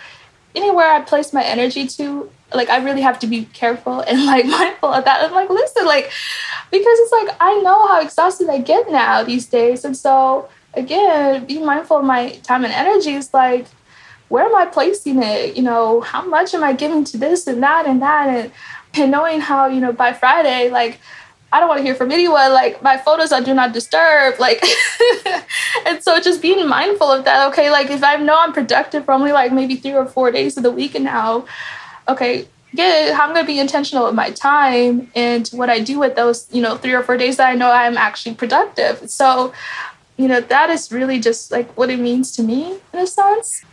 [0.55, 4.47] anywhere I place my energy to, like I really have to be careful and like
[4.47, 5.25] mindful of that.
[5.25, 6.11] I'm like, listen, like
[6.71, 9.85] because it's like I know how exhausted I get now these days.
[9.85, 13.67] And so again, be mindful of my time and energy is like
[14.29, 15.57] where am I placing it?
[15.57, 18.53] You know, how much am I giving to this and that and that and
[18.95, 21.01] and knowing how, you know, by Friday, like
[21.53, 22.53] I don't want to hear from anyone.
[22.53, 24.39] Like my photos I do not disturb.
[24.39, 24.63] Like
[25.87, 27.49] and so just being mindful of that.
[27.49, 30.57] Okay, like if I know I'm productive for only like maybe three or four days
[30.57, 31.47] of the week and now,
[32.09, 33.13] okay, good.
[33.13, 36.77] I'm gonna be intentional with my time and what I do with those, you know,
[36.77, 39.11] three or four days that I know I'm actually productive.
[39.11, 39.53] So,
[40.17, 43.65] you know, that is really just like what it means to me in a sense.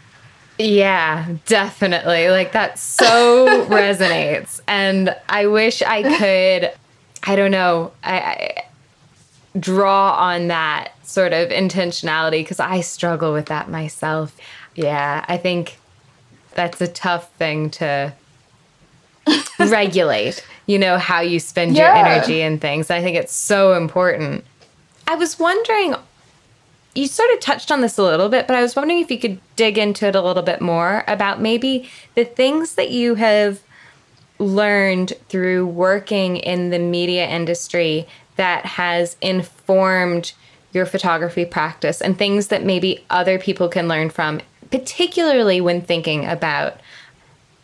[0.58, 2.30] Yeah, definitely.
[2.30, 4.62] Like that so resonates.
[4.68, 6.72] And I wish I could,
[7.24, 8.64] I don't know, I, I
[9.60, 14.36] draw on that sort of intentionality because I struggle with that myself.
[14.76, 15.78] Yeah, I think
[16.58, 18.14] that's a tough thing to
[19.60, 21.96] regulate, you know, how you spend yeah.
[21.96, 22.90] your energy and things.
[22.92, 24.44] I think it's so important.
[25.08, 25.96] I was wondering
[26.96, 29.20] you sort of touched on this a little bit, but I was wondering if you
[29.20, 33.62] could dig into it a little bit more about maybe the things that you have
[34.40, 40.34] learned through working in the media industry that has informed
[40.74, 46.26] your photography practice and things that maybe other people can learn from, particularly when thinking
[46.26, 46.80] about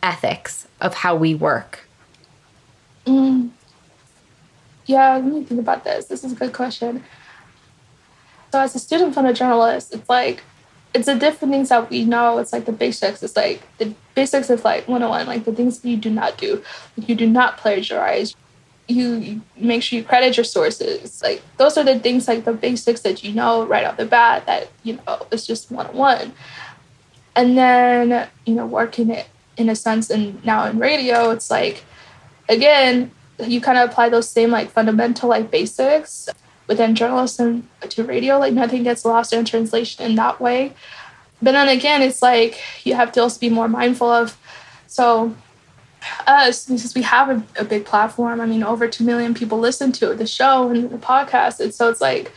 [0.02, 1.86] ethics of how we work.
[3.06, 3.50] Mm.
[4.86, 6.06] Yeah, let me think about this.
[6.06, 7.04] This is a good question.
[8.52, 10.42] So as a student from a journalist, it's like
[10.94, 12.38] it's the different things that we know.
[12.38, 13.22] It's like the basics.
[13.22, 16.62] It's like the basics of like 101, like the things you do not do.
[16.96, 18.36] Like you do not plagiarize.
[18.86, 21.20] You, you make sure you credit your sources.
[21.22, 24.46] Like those are the things like the basics that you know right off the bat
[24.46, 26.32] that, you know, it's just 101.
[27.36, 31.84] And then, you know, working it in a sense and now in radio, it's like
[32.48, 33.10] again,
[33.44, 36.28] you kind of apply those same like fundamental like basics
[36.66, 38.38] within journalism to radio.
[38.38, 40.72] Like nothing gets lost in translation in that way.
[41.42, 44.38] But then again, it's like you have to also be more mindful of.
[44.86, 45.34] So
[46.26, 48.40] us, because we have a, a big platform.
[48.40, 51.88] I mean, over two million people listen to the show and the podcast, and so
[51.88, 52.32] it's like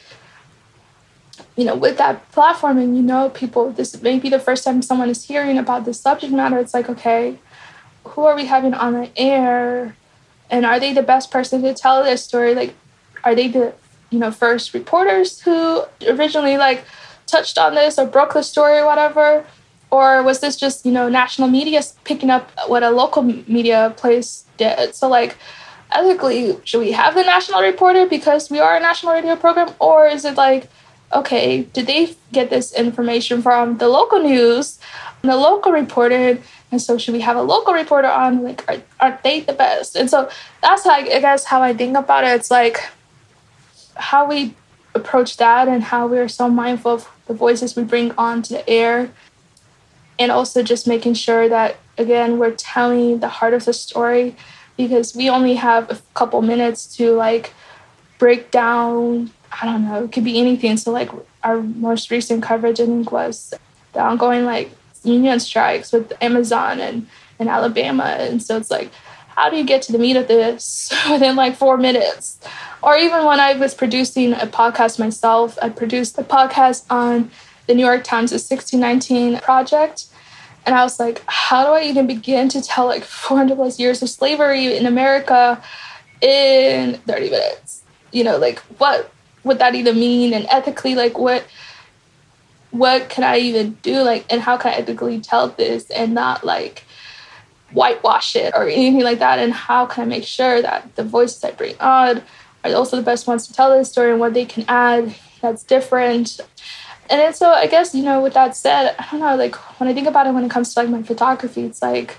[1.55, 4.81] you know, with that platform and you know people, this may be the first time
[4.81, 6.57] someone is hearing about this subject matter.
[6.57, 7.39] It's like, okay,
[8.03, 9.95] who are we having on the air?
[10.49, 12.55] And are they the best person to tell this story?
[12.55, 12.73] Like,
[13.23, 13.73] are they the
[14.09, 16.83] you know first reporters who originally like
[17.25, 19.45] touched on this or broke the story or whatever
[19.91, 24.45] or was this just you know national media picking up what a local media place
[24.57, 25.37] did so like
[25.91, 30.07] ethically should we have the national reporter because we are a national radio program or
[30.07, 30.69] is it like
[31.13, 34.79] okay did they get this information from the local news?
[35.21, 36.41] And the local reported
[36.71, 38.43] and so should we have a local reporter on?
[38.43, 39.95] Like are, aren't they the best?
[39.95, 40.29] And so
[40.61, 42.35] that's how i guess how i think about it.
[42.35, 42.83] It's like
[43.95, 44.53] how we
[44.93, 48.69] approach that and how we are so mindful of the voices we bring onto the
[48.69, 49.11] air.
[50.19, 54.35] And also just making sure that again we're telling the heart of the story
[54.77, 57.53] because we only have a couple minutes to like
[58.19, 61.09] break down i don't know it could be anything so like
[61.47, 63.53] our most recent coverage, I think, was
[63.93, 64.69] the ongoing like
[65.03, 67.07] union strikes with Amazon and,
[67.39, 68.03] and Alabama.
[68.03, 68.91] And so it's like,
[69.29, 72.39] how do you get to the meat of this within like four minutes?
[72.83, 77.31] Or even when I was producing a podcast myself, I produced a podcast on
[77.67, 80.07] the New York Times' 1619 project.
[80.65, 84.01] And I was like, how do I even begin to tell like 400 plus years
[84.01, 85.63] of slavery in America
[86.19, 87.83] in 30 minutes?
[88.11, 89.11] You know, like what
[89.47, 90.33] would that even mean?
[90.33, 91.45] And ethically, like what
[92.71, 94.01] what can I even do?
[94.01, 96.83] Like, and how can I ethically tell this and not like
[97.71, 99.39] whitewash it or anything like that?
[99.39, 102.23] And how can I make sure that the voices I bring on
[102.63, 105.63] are also the best ones to tell this story and what they can add that's
[105.63, 106.39] different?
[107.09, 109.89] And then, so I guess, you know, with that said, I don't know, like when
[109.89, 112.17] I think about it when it comes to like my photography, it's like,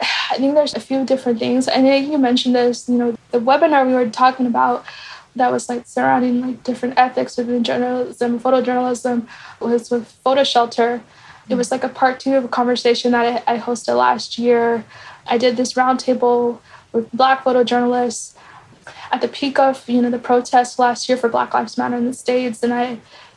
[0.30, 1.68] I think there's a few different things.
[1.68, 4.84] I think you mentioned this, you know, the webinar we were talking about
[5.36, 9.26] that was like surrounding like different ethics within journalism, photojournalism
[9.60, 11.02] was with Photo Shelter.
[11.48, 14.84] It was like a part two of a conversation that I, I hosted last year.
[15.26, 16.58] I did this roundtable
[16.92, 18.34] with Black photojournalists
[19.10, 22.06] at the peak of you know the protests last year for Black Lives Matter in
[22.06, 22.92] the states, and I,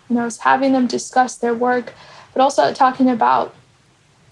[0.09, 1.93] you know, was having them discuss their work,
[2.33, 3.55] but also talking about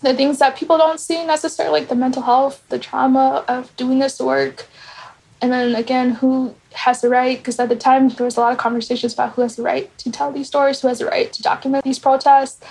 [0.02, 4.00] the things that people don't see necessarily, like the mental health, the trauma of doing
[4.00, 4.68] this work,
[5.44, 7.38] and then again, who has the right?
[7.38, 9.96] Because at the time there was a lot of conversations about who has the right
[9.98, 12.62] to tell these stories, who has the right to document these protests.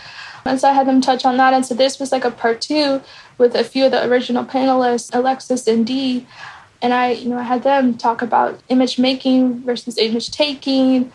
[0.46, 1.52] And so I had them touch on that.
[1.52, 3.02] And so this was like a part two
[3.36, 6.26] with a few of the original panelists, Alexis and Dee,
[6.80, 11.12] and I, you know, I had them talk about image making versus image taking.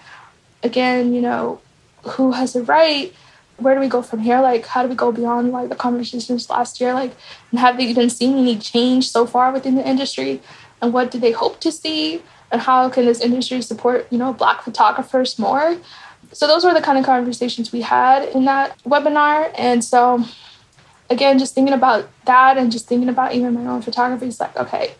[0.61, 1.59] Again, you know,
[2.03, 3.11] who has the right?
[3.57, 4.41] Where do we go from here?
[4.41, 6.93] Like, how do we go beyond like the conversations last year?
[6.93, 7.13] Like,
[7.49, 10.39] and have they even seen any change so far within the industry?
[10.81, 12.21] And what do they hope to see?
[12.51, 15.77] And how can this industry support, you know, Black photographers more?
[16.33, 19.51] So those were the kind of conversations we had in that webinar.
[19.57, 20.23] And so,
[21.09, 24.55] again, just thinking about that and just thinking about even my own photography is like,
[24.55, 24.93] okay,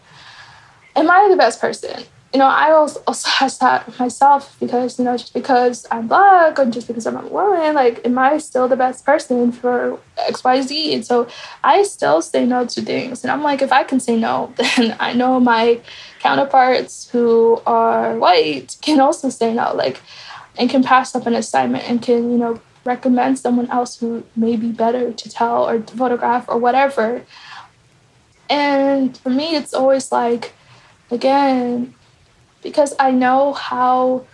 [0.96, 2.04] am I the best person?
[2.34, 6.60] You know, I also, also ask that myself because, you know, just because I'm black
[6.60, 10.94] and just because I'm a woman, like, am I still the best person for XYZ?
[10.94, 11.28] And so
[11.64, 13.24] I still say no to things.
[13.24, 15.80] And I'm like, if I can say no, then I know my
[16.20, 20.02] counterparts who are white can also say no, like,
[20.58, 24.58] and can pass up an assignment and can, you know, recommend someone else who may
[24.58, 27.24] be better to tell or to photograph or whatever.
[28.50, 30.54] And for me, it's always like,
[31.12, 31.94] again
[32.68, 34.26] because I know how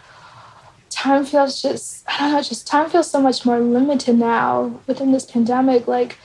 [0.89, 5.11] time feels just I don't know, just time feels so much more limited now within
[5.11, 5.87] this pandemic.
[5.87, 6.17] Like,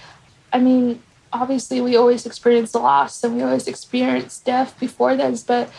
[0.51, 1.03] I mean,
[1.35, 5.71] obviously we always experience loss and we always experience death before this, but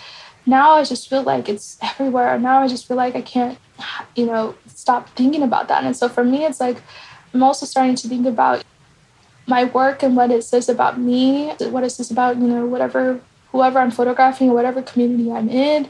[0.45, 2.37] now I just feel like it's everywhere.
[2.37, 3.57] Now I just feel like I can't,
[4.15, 5.83] you know, stop thinking about that.
[5.83, 6.77] And so for me, it's like
[7.33, 8.63] I'm also starting to think about
[9.47, 13.19] my work and what it says about me, what it says about, you know, whatever
[13.51, 15.89] whoever I'm photographing whatever community I'm in,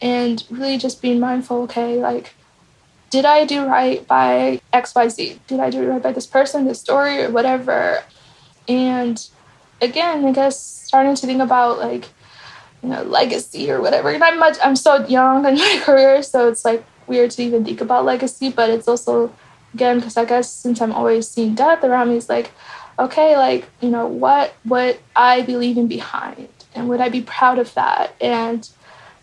[0.00, 2.34] and really just being mindful okay, like,
[3.10, 5.38] did I do right by XYZ?
[5.46, 8.02] Did I do right by this person, this story, or whatever?
[8.68, 9.24] And
[9.82, 12.08] again, I guess starting to think about like,
[12.82, 14.10] you know, legacy or whatever.
[14.10, 17.64] And I'm much, I'm so young in my career, so it's like weird to even
[17.64, 19.32] think about legacy, but it's also,
[19.74, 22.52] again, because I guess since I'm always seeing death around me, it's like,
[22.98, 27.58] okay, like, you know, what would I be leaving behind and would I be proud
[27.58, 28.14] of that?
[28.20, 28.68] And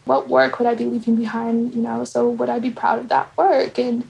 [0.07, 1.73] what work would I be leaving behind?
[1.75, 3.77] You know, so would I be proud of that work?
[3.77, 4.09] And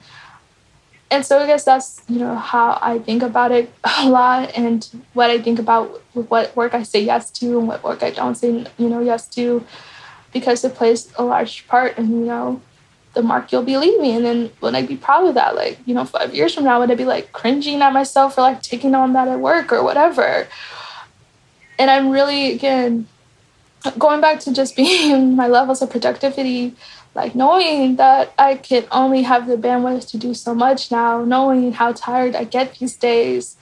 [1.10, 4.88] and so I guess that's you know how I think about it a lot, and
[5.14, 8.34] what I think about what work I say yes to and what work I don't
[8.34, 9.64] say you know yes to,
[10.32, 12.60] because it plays a large part in you know
[13.14, 14.16] the mark you'll be leaving.
[14.16, 15.56] And then would I be proud of that?
[15.56, 18.42] Like you know, five years from now, would I be like cringing at myself for
[18.42, 20.46] like taking on that at work or whatever?
[21.78, 23.08] And I'm really again
[23.98, 26.74] going back to just being my levels of productivity,
[27.14, 31.72] like knowing that I can only have the bandwidth to do so much now, knowing
[31.72, 33.56] how tired I get these days,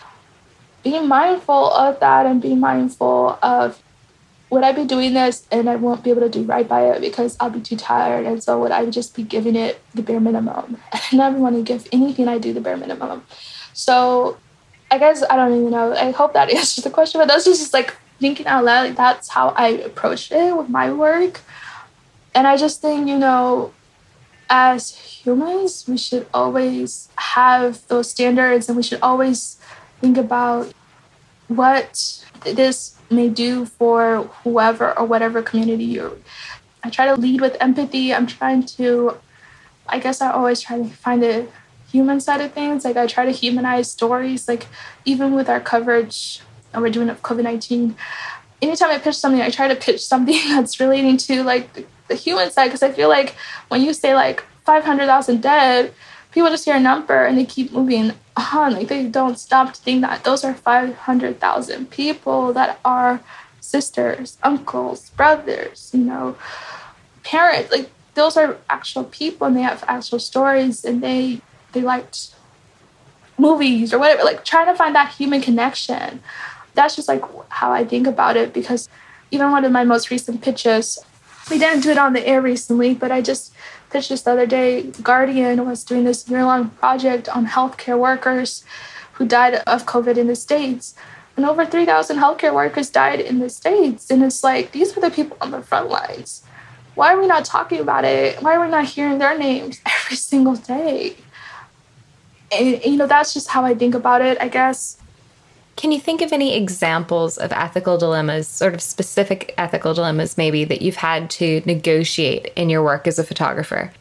[0.83, 3.83] being mindful of that and being mindful of
[4.51, 7.01] would I be doing this and I won't be able to do right by it
[7.01, 8.27] because I'll be too tired.
[8.27, 10.77] And so would I just be giving it the bare minimum?
[10.93, 13.25] I never want to give anything I do the bare minimum.
[13.73, 14.39] So
[14.91, 15.93] I guess I don't even know.
[15.95, 19.51] I hope that answers the question, but that's just like thinking out loud, that's how
[19.51, 21.41] I approached it with my work.
[22.35, 23.73] And I just think, you know,
[24.51, 29.59] as humans, we should always have those standards and we should always
[30.01, 30.73] think about
[31.49, 36.13] what this may do for whoever or whatever community you're.
[36.85, 38.15] I try to lead with empathy.
[38.15, 39.19] I'm trying to
[39.89, 41.49] I guess I always try to find the
[41.91, 42.85] human side of things.
[42.85, 44.49] Like I try to humanize stories.
[44.49, 44.67] Like
[45.05, 46.41] even with our coverage,
[46.77, 47.97] and we're doing of COVID nineteen.
[48.61, 52.15] Anytime I pitch something, I try to pitch something that's relating to like the, the
[52.15, 53.35] human side because I feel like
[53.69, 55.93] when you say like five hundred thousand dead,
[56.33, 58.75] people just hear a number and they keep moving on.
[58.75, 63.21] Like they don't stop to think that those are five hundred thousand people that are
[63.61, 66.37] sisters, uncles, brothers, you know,
[67.25, 67.73] parents.
[67.73, 71.41] Like those are actual people and they have actual stories and they
[71.73, 72.35] they liked
[73.39, 76.21] movies or whatever like trying to find that human connection
[76.77, 78.89] that's just like how i think about it because
[79.31, 80.99] even one of my most recent pitches
[81.51, 83.53] we didn't do it on the air recently but i just
[83.91, 88.65] pitched this the other day guardian was doing this year-long project on healthcare workers
[89.15, 90.95] who died of covid in the states
[91.37, 95.11] and over 3000 healthcare workers died in the states and it's like these are the
[95.11, 96.43] people on the front lines
[96.97, 98.43] why are we not talking about it?
[98.43, 101.17] Why are we not hearing their names every single day?
[102.51, 104.97] And, and, you know, that's just how I think about it, I guess.
[105.77, 110.65] Can you think of any examples of ethical dilemmas, sort of specific ethical dilemmas, maybe,
[110.65, 113.93] that you've had to negotiate in your work as a photographer?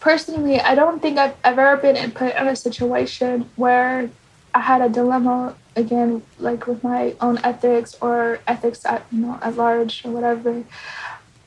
[0.00, 4.08] Personally, I don't think I've ever been put in a situation where
[4.54, 9.38] I had a dilemma again, like with my own ethics or ethics at you know
[9.42, 10.64] at large or whatever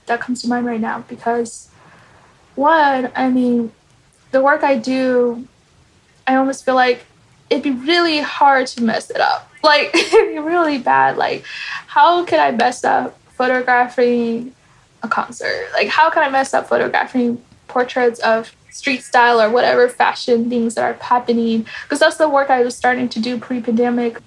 [0.05, 1.69] that comes to mind right now because
[2.55, 3.71] one, I mean,
[4.31, 5.47] the work I do,
[6.27, 7.05] I almost feel like
[7.53, 9.49] it'd be really hard to mess it up.
[9.63, 11.15] Like it'd be really bad.
[11.15, 11.45] Like,
[11.87, 14.53] how could I mess up photographing
[15.03, 15.69] a concert?
[15.71, 20.75] Like, how can I mess up photographing portraits of street style or whatever fashion things
[20.75, 21.65] that are happening?
[21.83, 24.19] Because that's the work I was starting to do pre-pandemic,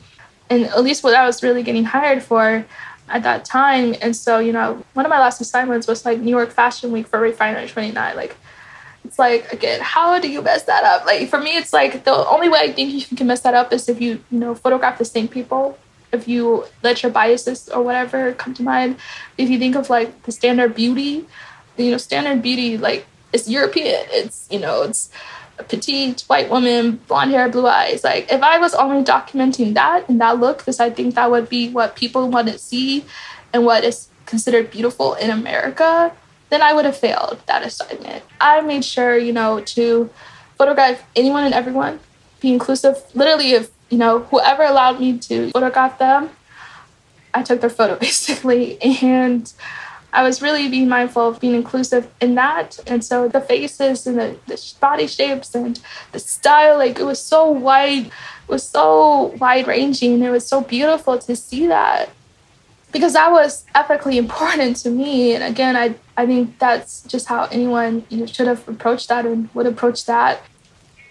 [0.48, 2.64] and at least what I was really getting hired for
[3.10, 3.94] at that time.
[4.00, 7.06] And so, you know, one of my last assignments was like New York Fashion Week
[7.08, 8.16] for Refinery 29.
[8.16, 8.36] Like,
[9.16, 11.06] it's like, again, how do you mess that up?
[11.06, 13.72] Like, for me, it's like the only way I think you can mess that up
[13.72, 15.78] is if you, you know, photograph the same people.
[16.12, 18.96] If you let your biases or whatever come to mind.
[19.38, 21.26] If you think of like the standard beauty,
[21.78, 24.04] you know, standard beauty, like, it's European.
[24.10, 25.08] It's, you know, it's
[25.58, 28.04] a petite white woman, blonde hair, blue eyes.
[28.04, 31.48] Like if I was only documenting that and that look, because I think that would
[31.48, 33.06] be what people want to see
[33.54, 36.12] and what is considered beautiful in America,
[36.50, 38.22] then I would have failed that assignment.
[38.40, 40.10] I made sure, you know, to
[40.56, 42.00] photograph anyone and everyone,
[42.40, 43.02] be inclusive.
[43.14, 46.30] Literally, if you know whoever allowed me to photograph them,
[47.34, 49.52] I took their photo basically, and
[50.12, 52.78] I was really being mindful of being inclusive in that.
[52.86, 55.78] And so the faces and the, the body shapes and
[56.12, 60.22] the style, like it was so wide, it was so wide ranging.
[60.22, 62.08] It was so beautiful to see that
[62.92, 65.34] because that was ethically important to me.
[65.34, 69.26] And again, I, I think that's just how anyone you know, should have approached that
[69.26, 70.42] and would approach that.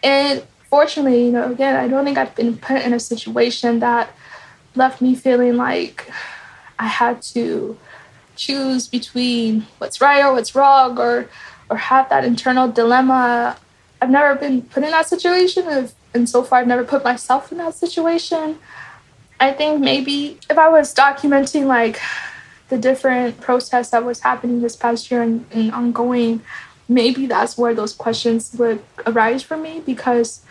[0.03, 4.09] And fortunately, you know, again, I don't think I've been put in a situation that
[4.75, 6.09] left me feeling like
[6.77, 7.77] I had to
[8.35, 11.29] choose between what's right or what's wrong or
[11.69, 13.57] or have that internal dilemma.
[14.01, 17.57] I've never been put in that situation and so far I've never put myself in
[17.57, 18.59] that situation.
[19.39, 21.99] I think maybe if I was documenting like
[22.69, 26.41] the different protests that was happening this past year and, and ongoing,
[26.87, 30.41] maybe that's where those questions would arise for me because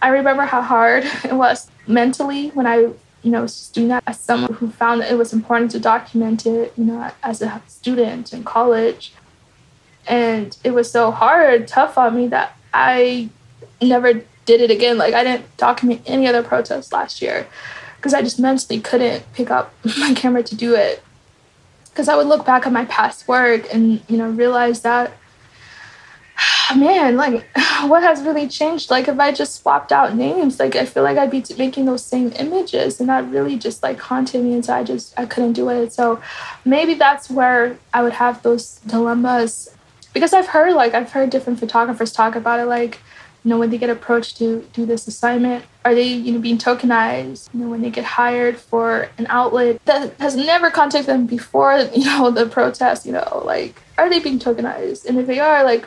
[0.00, 2.90] I remember how hard it was mentally when I
[3.22, 6.72] you know, doing that as someone who found that it was important to document it,
[6.76, 9.12] you know, as a student in college.
[10.08, 13.30] And it was so hard, tough on me that I
[13.80, 14.14] never
[14.44, 14.98] did it again.
[14.98, 17.46] Like I didn't document any other protests last year
[18.02, 21.04] because I just mentally couldn't pick up my camera to do it.
[21.84, 25.12] Because I would look back at my past work and, you know, realize that
[26.76, 27.46] man, like
[27.82, 28.90] what has really changed?
[28.90, 32.04] Like if I just swapped out names, like I feel like I'd be making those
[32.04, 35.52] same images, and that really just like haunted me, and so I just I couldn't
[35.52, 35.92] do it.
[35.92, 36.20] So
[36.64, 39.70] maybe that's where I would have those dilemmas,
[40.12, 42.98] because I've heard like I've heard different photographers talk about it, like
[43.44, 46.58] you know when they get approached to do this assignment are they you know being
[46.58, 51.26] tokenized you know when they get hired for an outlet that has never contacted them
[51.26, 55.40] before you know the protest you know like are they being tokenized and if they
[55.40, 55.86] are like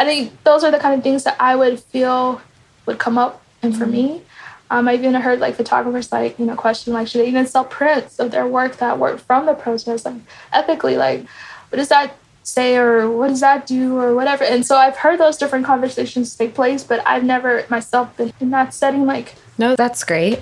[0.00, 2.40] I think those are the kind of things that I would feel
[2.86, 4.22] would come up and for me.
[4.70, 7.64] Um, I've even heard like photographers like you know question like should they even sell
[7.64, 10.14] prints of their work that work from the protest like
[10.52, 11.26] ethically like
[11.68, 14.44] what does that say or what does that do or whatever.
[14.44, 18.50] And so I've heard those different conversations take place but I've never myself been in
[18.50, 20.40] that setting like no that's great.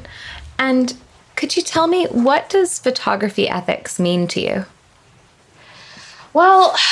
[0.58, 0.94] And
[1.36, 4.64] could you tell me what does photography ethics mean to you?
[6.32, 6.76] Well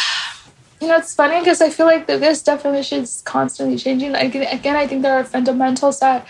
[0.81, 4.15] You know, it's funny because I feel like this definition is constantly changing.
[4.15, 6.27] Again, again, I think there are fundamentals that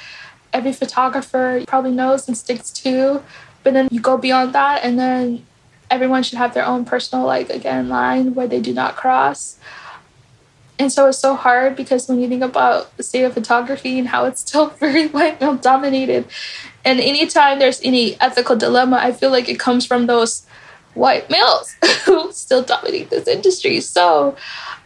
[0.53, 3.23] every photographer probably knows and sticks to,
[3.65, 5.45] but then you go beyond that, and then
[5.91, 9.59] everyone should have their own personal, like, again, line where they do not cross.
[10.79, 14.09] And so it's so hard because when you think about the state of photography and
[14.09, 16.27] how it's still very white male dominated,
[16.85, 20.47] and anytime there's any ethical dilemma, I feel like it comes from those
[20.95, 21.75] white males
[22.05, 23.81] who still dominate this industry.
[23.81, 24.37] So,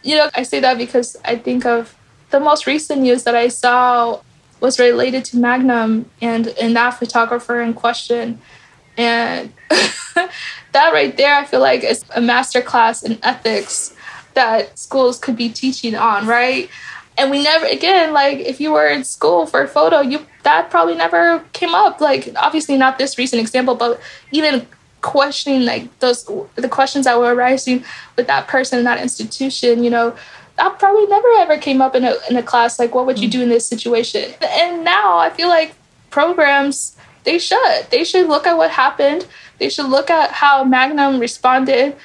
[0.03, 1.95] you know, I say that because I think of
[2.29, 4.21] the most recent news that I saw
[4.59, 8.39] was related to Magnum and, and that photographer in question.
[9.01, 9.51] And
[10.73, 13.95] that right there, I feel like is a masterclass in ethics
[14.35, 16.69] that schools could be teaching on, right?
[17.17, 20.69] And we never again, like if you were in school for a photo, you that
[20.69, 21.99] probably never came up.
[21.99, 23.99] Like obviously not this recent example, but
[24.31, 24.67] even
[25.01, 26.23] questioning like those
[26.55, 27.83] the questions that were arising
[28.15, 30.15] with that person in that institution, you know,
[30.57, 33.27] that probably never ever came up in a in a class like what would you
[33.27, 33.31] mm.
[33.31, 34.31] do in this situation?
[34.41, 35.73] And now I feel like
[36.11, 37.87] programs they should.
[37.89, 39.27] They should look at what happened.
[39.59, 41.95] They should look at how Magnum responded.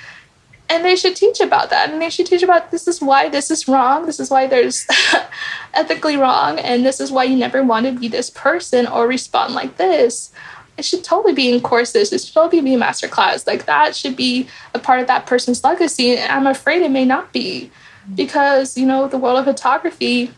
[0.69, 1.91] And they should teach about that.
[1.91, 4.07] And they should teach about this is why this is wrong.
[4.07, 4.87] This is why there's
[5.75, 6.59] ethically wrong.
[6.59, 10.33] And this is why you never want to be this person or respond like this.
[10.77, 12.13] It should totally be in courses.
[12.13, 15.27] It should totally be a master class like that should be a part of that
[15.27, 16.17] person's legacy.
[16.17, 17.71] And i'm afraid it may not be.
[18.15, 20.33] Because you know the world of photography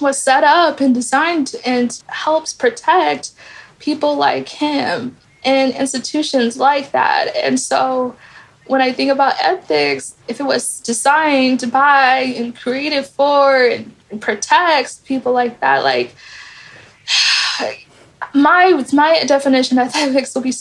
[0.00, 3.32] was set up and designed and helps protect
[3.84, 8.16] people like him and institutions like that and so
[8.66, 15.00] when I think about ethics, if it was designed by and created for and, protects
[15.00, 16.14] people like that, like
[18.34, 20.52] my my definition of ethics will be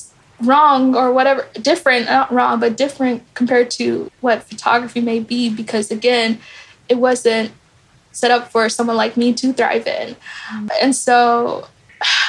[0.42, 5.92] wrong or whatever different not wrong but different compared to what photography may be because
[5.92, 6.40] again
[6.90, 7.52] it wasn't
[8.12, 10.68] set up for someone like me to thrive in mm-hmm.
[10.82, 11.68] and so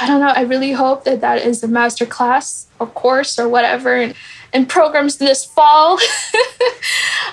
[0.00, 3.48] i don't know i really hope that that is a master class or course or
[3.48, 4.14] whatever and
[4.54, 5.98] and programs this fall.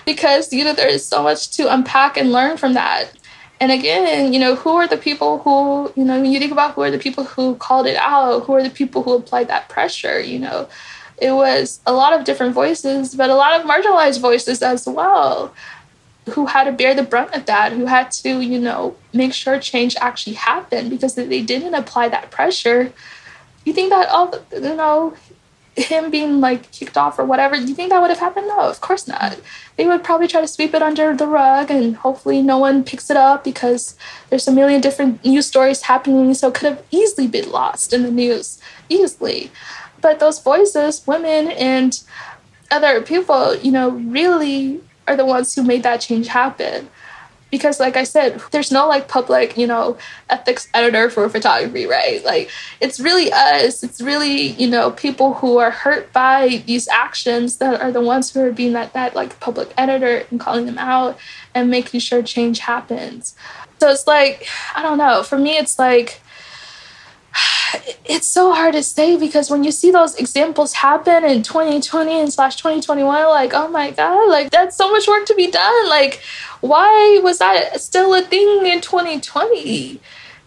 [0.06, 3.12] Because you know there is so much to unpack and learn from that.
[3.60, 6.74] And again you know who are the people who you know when you think about
[6.74, 9.70] who are the people who called it out who are the people who applied that
[9.70, 10.68] pressure you know?
[11.18, 15.54] It was a lot of different voices but a lot of marginalized voices as well
[16.30, 19.60] who had to bear the brunt of that who had to you know make sure
[19.60, 22.94] change actually happened because if they didn't apply that pressure
[23.66, 25.14] you think that all you know
[25.76, 28.48] him being like kicked off or whatever, do you think that would have happened?
[28.48, 29.40] No, of course not.
[29.78, 33.10] They would probably try to sweep it under the rug and hopefully no one picks
[33.10, 33.96] it up because
[34.30, 38.04] there's a million different news stories happening, so it could have easily been lost in
[38.04, 38.60] the news,
[38.90, 39.52] easily.
[40.02, 42.02] But those voices, women and
[42.70, 46.90] other people, you know, really are the ones who made that change happen.
[47.50, 49.98] Because like i said there's no like public you know
[50.30, 52.24] ethics editor for photography right?
[52.24, 52.50] Like
[52.80, 53.84] it's really us.
[53.84, 58.32] It's really you know people who are hurt by these actions that are the ones
[58.32, 61.20] who are being that that like public editor and calling them out
[61.54, 63.36] and making sure change happens.
[63.82, 65.22] So it's like i don't know.
[65.22, 66.22] For me it's like
[68.06, 72.34] it's so hard to say because when you see those examples happen in 2020 and
[72.34, 75.90] slash 2021 like oh my god like that's so much work to be done.
[75.90, 76.22] Like
[76.60, 80.00] why was that still a thing in 2020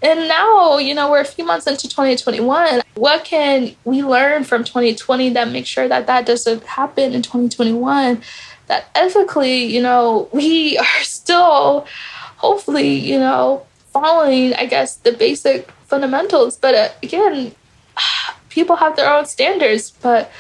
[0.03, 4.63] and now you know we're a few months into 2021 what can we learn from
[4.63, 8.23] 2020 that make sure that that doesn't happen in 2021
[8.67, 11.87] that ethically you know we are still
[12.37, 16.57] hopefully you know following i guess the basic fundamentals.
[16.57, 17.55] But uh, again,
[18.49, 19.91] people have their own standards.
[19.91, 20.31] But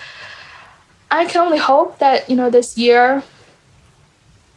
[1.11, 3.23] I can only hope that, you know, this year,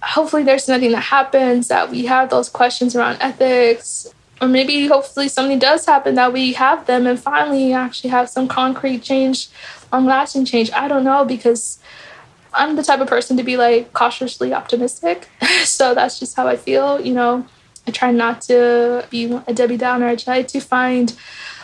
[0.01, 4.13] hopefully there's nothing that happens, that we have those questions around ethics.
[4.39, 8.47] Or maybe hopefully something does happen that we have them and finally actually have some
[8.47, 9.49] concrete change,
[9.91, 10.69] long lasting change.
[10.71, 11.79] I don't know because
[12.53, 15.27] I'm the type of person to be like cautiously optimistic.
[15.63, 17.47] so that's just how I feel, you know.
[17.87, 20.07] I try not to be a Debbie Downer.
[20.07, 21.15] I try to find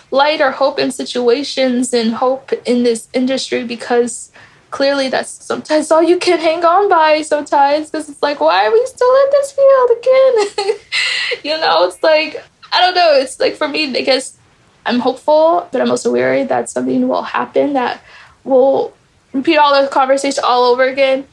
[0.09, 4.31] light or hope in situations and hope in this industry because
[4.71, 8.71] clearly that's sometimes all you can hang on by sometimes because it's like why are
[8.71, 10.77] we still in this field again?
[11.43, 13.11] You know it's like i don't know.
[13.13, 14.37] It's like for me because
[14.85, 18.01] i'm hopeful but i'm also worried that something will happen that
[18.43, 18.93] will
[19.33, 21.27] repeat all the conversation all over again.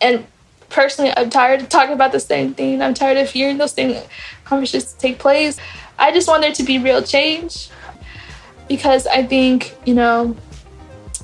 [0.00, 0.26] And
[0.72, 2.82] personally, I'm tired of talking about the same thing.
[2.82, 4.02] I'm tired of hearing those same
[4.44, 5.58] conversations take place.
[5.98, 7.68] I just want there to be real change
[8.68, 10.36] because I think, you know,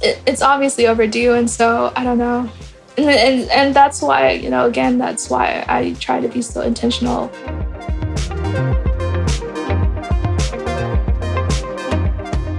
[0.03, 1.35] it, it's obviously overdue.
[1.35, 2.49] And so I don't know.
[2.97, 6.61] and, and, and that's why, you know, again, that's why I try to be so
[6.61, 7.29] intentional.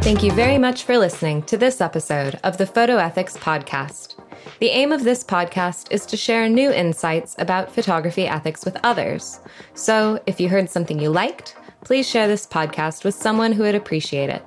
[0.02, 4.19] Thank you very much for listening to this episode of the Photo Ethics Podcast.
[4.60, 9.40] The aim of this podcast is to share new insights about photography ethics with others.
[9.74, 11.56] So, if you heard something you liked,
[11.86, 14.46] please share this podcast with someone who would appreciate it.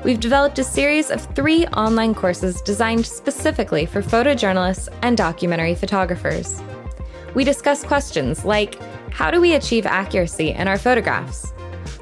[0.06, 6.64] We've developed a series of three online courses designed specifically for photojournalists and documentary photographers.
[7.36, 8.82] We discuss questions like
[9.12, 11.52] how do we achieve accuracy in our photographs?